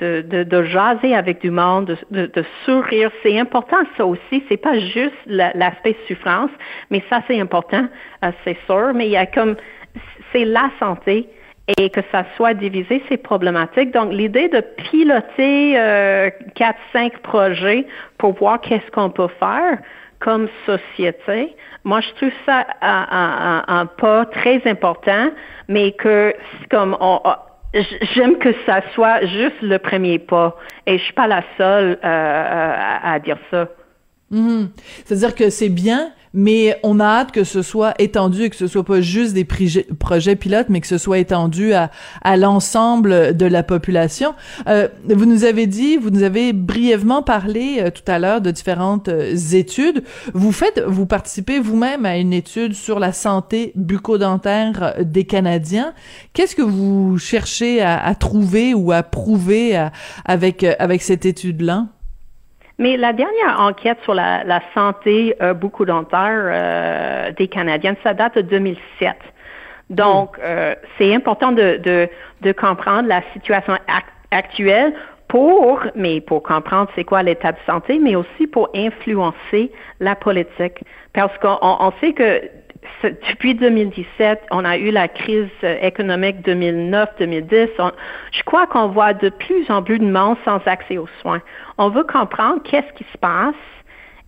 [0.00, 3.10] de, de, de jaser avec du monde, de, de, sourire.
[3.22, 4.42] C'est important, ça aussi.
[4.48, 6.50] C'est pas juste l'aspect souffrance,
[6.90, 7.86] mais ça, c'est important,
[8.24, 8.92] euh, c'est sûr.
[8.94, 9.54] Mais il y a comme,
[10.32, 11.28] c'est la santé
[11.78, 13.92] et que ça soit divisé, c'est problématique.
[13.92, 14.60] Donc, l'idée de
[14.90, 17.86] piloter euh, quatre, cinq projets
[18.18, 19.78] pour voir qu'est-ce qu'on peut faire
[20.20, 21.54] comme société,
[21.84, 25.30] moi, je trouve ça un, pas très important,
[25.68, 26.34] mais que
[26.70, 27.20] comme on,
[28.14, 30.56] j'aime que ça soit juste le premier pas.
[30.86, 33.68] Et je suis pas la seule euh, à, dire ça.
[34.32, 34.68] Mm-hmm.
[35.04, 38.66] C'est-à-dire que c'est bien mais on a hâte que ce soit étendu et que ce
[38.66, 43.46] soit pas juste des projets pilotes, mais que ce soit étendu à, à l'ensemble de
[43.46, 44.34] la population.
[44.68, 48.50] Euh, vous nous avez dit, vous nous avez brièvement parlé euh, tout à l'heure de
[48.50, 50.04] différentes euh, études.
[50.34, 55.94] Vous faites, vous participez vous-même à une étude sur la santé bucco-dentaire des Canadiens.
[56.34, 59.88] Qu'est-ce que vous cherchez à, à trouver ou à prouver
[60.26, 61.86] avec avec cette étude-là?
[62.78, 68.12] Mais la dernière enquête sur la, la santé euh, beaucoup dentaire euh, des Canadiens, ça
[68.12, 69.16] date de 2007.
[69.88, 70.40] Donc, hmm.
[70.44, 72.08] euh, c'est important de, de,
[72.42, 73.74] de, comprendre la situation
[74.30, 74.92] actuelle
[75.28, 80.84] pour, mais pour comprendre c'est quoi l'état de santé, mais aussi pour influencer la politique.
[81.14, 82.42] Parce qu'on on sait que
[83.02, 87.68] depuis 2017, on a eu la crise euh, économique 2009-2010.
[88.32, 91.42] Je crois qu'on voit de plus en plus de monde sans accès aux soins.
[91.78, 93.54] On veut comprendre qu'est-ce qui se passe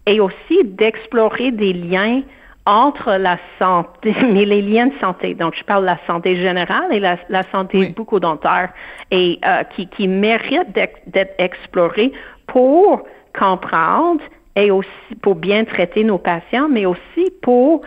[0.06, 2.22] et aussi d'explorer des liens
[2.66, 5.34] entre la santé, mais les liens de santé.
[5.34, 8.70] Donc, je parle de la santé générale et la, santé beaucoup bucco-dentaire
[9.10, 12.12] et euh, qui, qui méritent d'être explorés
[12.46, 13.04] pour
[13.38, 14.20] comprendre
[14.56, 17.82] et aussi pour bien traiter nos patients, mais aussi pour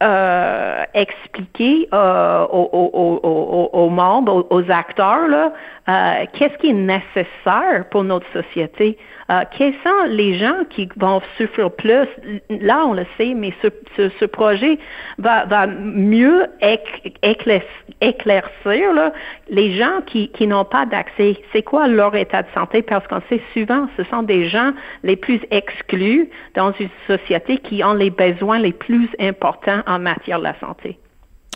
[0.00, 5.52] euh, expliquer euh, aux, membres, aux, acteurs, là,
[5.88, 8.96] euh, qu'est-ce qui est nécessaire pour notre société?
[9.30, 12.08] Euh, quels sont les gens qui vont souffrir plus?
[12.48, 14.78] Là, on le sait, mais ce, ce, ce projet
[15.18, 16.46] va, va mieux
[17.20, 19.12] éclaircir là,
[19.50, 21.36] les gens qui, qui n'ont pas d'accès.
[21.52, 22.80] C'est quoi leur état de santé?
[22.80, 24.72] Parce qu'on sait souvent, ce sont des gens
[25.02, 30.38] les plus exclus dans une société qui ont les besoins les plus importants en matière
[30.38, 30.98] de la santé.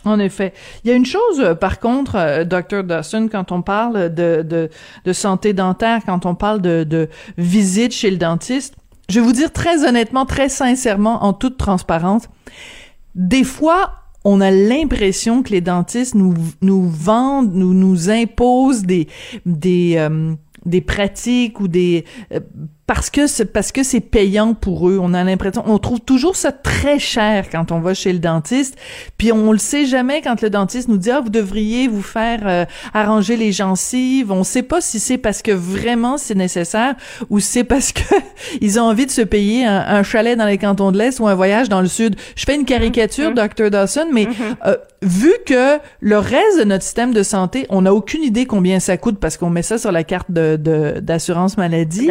[0.04, 0.52] En effet.
[0.84, 2.82] Il y a une chose, euh, par contre, euh, Dr.
[2.82, 4.68] Dawson, quand on parle de,
[5.04, 8.74] de, santé dentaire, quand on parle de, de visite chez le dentiste,
[9.08, 12.28] je vais vous dire très honnêtement, très sincèrement, en toute transparence,
[13.14, 13.92] des fois,
[14.24, 19.08] on a l'impression que les dentistes nous, nous vendent, nous, nous imposent des,
[19.46, 20.34] des, euh,
[20.64, 22.04] des pratiques ou des
[22.86, 24.98] parce que c'est parce que c'est payant pour eux.
[25.00, 28.76] On a l'impression, on trouve toujours ça très cher quand on va chez le dentiste,
[29.18, 32.40] puis on le sait jamais quand le dentiste nous dit ah vous devriez vous faire
[32.44, 34.32] euh, arranger les gencives.
[34.32, 36.96] On sait pas si c'est parce que vraiment c'est nécessaire
[37.30, 38.02] ou c'est parce que
[38.60, 41.34] ils ont envie de se payer un, chalet dans les cantons de l'Est ou un
[41.34, 42.16] voyage dans le Sud.
[42.34, 43.54] Je fais une caricature, mm-hmm.
[43.54, 44.56] Dr Dawson, mais mm-hmm.
[44.66, 48.80] euh, vu que le reste de notre système de santé, on n'a aucune idée combien
[48.80, 50.56] ça coûte parce qu'on met ça sur la carte de
[51.00, 52.10] d'assurance maladie.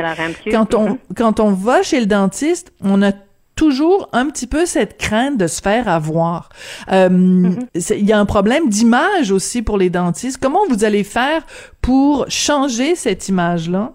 [0.66, 0.98] Quand Mm-hmm.
[1.18, 3.12] quand on va chez le dentiste, on a
[3.56, 6.50] toujours un petit peu cette crainte de se faire avoir.
[6.92, 7.96] Euh, mm-hmm.
[7.98, 10.42] Il y a un problème d'image aussi pour les dentistes.
[10.42, 11.44] Comment vous allez faire
[11.82, 13.92] pour changer cette image-là?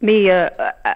[0.00, 0.90] Mais euh, euh,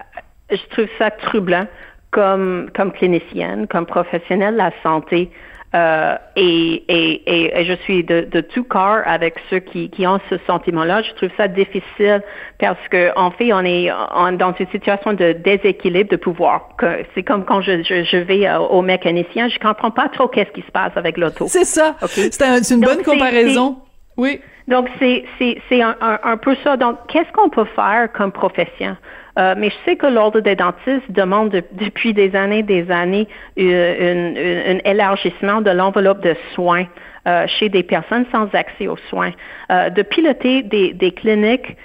[0.51, 1.67] je trouve ça troublant
[2.11, 5.31] comme, comme clinicienne, comme professionnelle de la santé.
[5.75, 10.19] Euh, et, et, et, je suis de, de, tout cœur avec ceux qui, qui ont
[10.27, 11.03] ce sentiment-là.
[11.03, 12.23] Je trouve ça difficile
[12.59, 13.91] parce que en fait, on est
[14.37, 16.69] dans une situation de déséquilibre de pouvoir.
[17.13, 20.51] C'est comme quand je, je, je vais euh, au mécanicien, je comprends pas trop qu'est-ce
[20.51, 21.45] qui se passe avec l'auto.
[21.47, 21.95] C'est ça.
[22.07, 23.77] C'est une bonne comparaison.
[24.17, 24.41] Oui.
[24.69, 26.77] Donc, c'est, c'est, c'est un, un, peu ça.
[26.77, 28.95] Donc, qu'est-ce qu'on peut faire comme profession?
[29.39, 34.75] Euh, mais je sais que l'Ordre des dentistes demande depuis des années, des années, euh,
[34.75, 36.85] un élargissement de l'enveloppe de soins
[37.27, 39.31] euh, chez des personnes sans accès aux soins,
[39.69, 41.75] de piloter des, des cliniques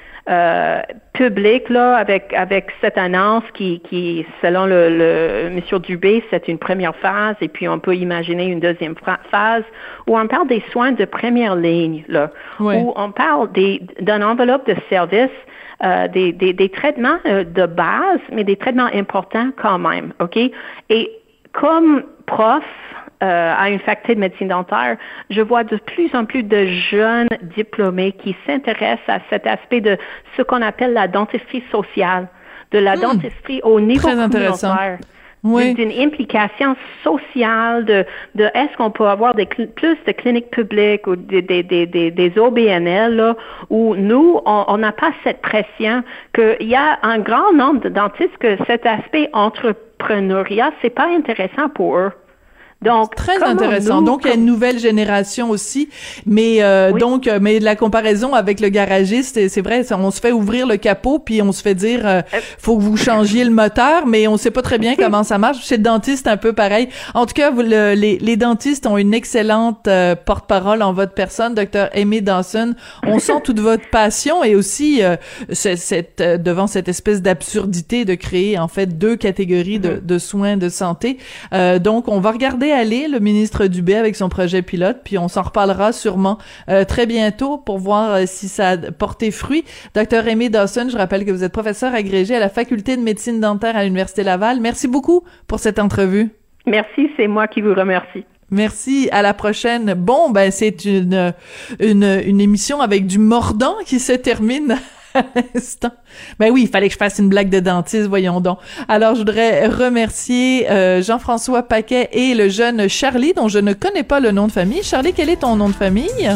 [1.12, 6.58] publiques là avec avec cette annonce qui qui selon le, le Monsieur Dubé c'est une
[6.58, 8.94] première phase et puis on peut imaginer une deuxième
[9.30, 9.64] phase
[10.06, 14.66] où on parle des soins de première ligne là où on parle des d'une enveloppe
[14.66, 15.30] de services
[15.82, 20.38] euh, des, des, des, traitements euh, de base, mais des traitements importants quand même, OK?
[20.88, 21.10] Et
[21.52, 24.96] comme prof euh, à une faculté de médecine dentaire,
[25.30, 29.96] je vois de plus en plus de jeunes diplômés qui s'intéressent à cet aspect de
[30.36, 32.28] ce qu'on appelle la dentisterie sociale,
[32.72, 33.00] de la hmm.
[33.00, 34.98] dentisterie au niveau Très communautaire
[35.44, 35.74] oui.
[35.74, 38.04] d'une implication sociale de,
[38.34, 42.38] de est-ce qu'on peut avoir des plus de cliniques publiques ou des, des, des, des,
[42.38, 43.36] OBNL là,
[43.68, 46.02] où nous, on n'a pas cette pression
[46.34, 51.68] qu'il y a un grand nombre de dentistes que cet aspect entrepreneuriat, c'est pas intéressant
[51.68, 52.12] pour eux.
[52.84, 54.02] Donc très intéressant.
[54.02, 55.88] donc il y a une nouvelle génération aussi,
[56.26, 60.32] mais euh, donc euh, mais la comparaison avec le garagiste, c'est vrai, on se fait
[60.32, 62.20] ouvrir le capot puis on se fait dire euh,
[62.58, 65.64] faut que vous changiez le moteur, mais on sait pas très bien comment ça marche.
[65.64, 66.90] Chez le dentiste un peu pareil.
[67.14, 69.88] En tout cas, vous, les, les dentistes ont une excellente
[70.26, 72.74] porte-parole en votre personne, docteur Amy Dawson.
[73.06, 75.00] On sent toute votre passion et aussi
[75.50, 80.06] cette devant cette espèce d'absurdité de créer en fait deux catégories de, mm-hmm.
[80.06, 81.16] de soins de santé.
[81.80, 85.42] donc on va regarder aller, le ministre Dubé, avec son projet pilote, puis on s'en
[85.42, 89.64] reparlera sûrement euh, très bientôt pour voir euh, si ça a porté fruit.
[89.94, 93.40] Docteur Amy Dawson, je rappelle que vous êtes professeur agrégé à la Faculté de médecine
[93.40, 94.60] dentaire à l'Université Laval.
[94.60, 96.30] Merci beaucoup pour cette entrevue.
[96.66, 98.24] Merci, c'est moi qui vous remercie.
[98.50, 99.94] Merci, à la prochaine.
[99.94, 101.34] Bon, ben c'est une,
[101.80, 104.76] une, une émission avec du mordant qui se termine
[106.38, 108.58] Ben oui, il fallait que je fasse une blague de dentiste, voyons donc.
[108.88, 114.02] Alors, je voudrais remercier euh, Jean-François Paquet et le jeune Charlie, dont je ne connais
[114.02, 114.82] pas le nom de famille.
[114.82, 116.30] Charlie, quel est ton nom de famille?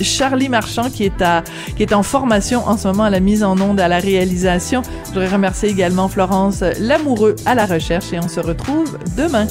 [0.00, 1.42] Charlie Marchand qui est à
[1.76, 4.82] qui est en formation en ce moment à la mise en onde à la réalisation.
[5.04, 9.46] Je voudrais remercier également Florence Lamoureux à la recherche et on se retrouve demain.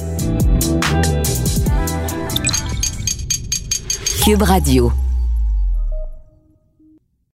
[4.24, 4.92] Cube Radio.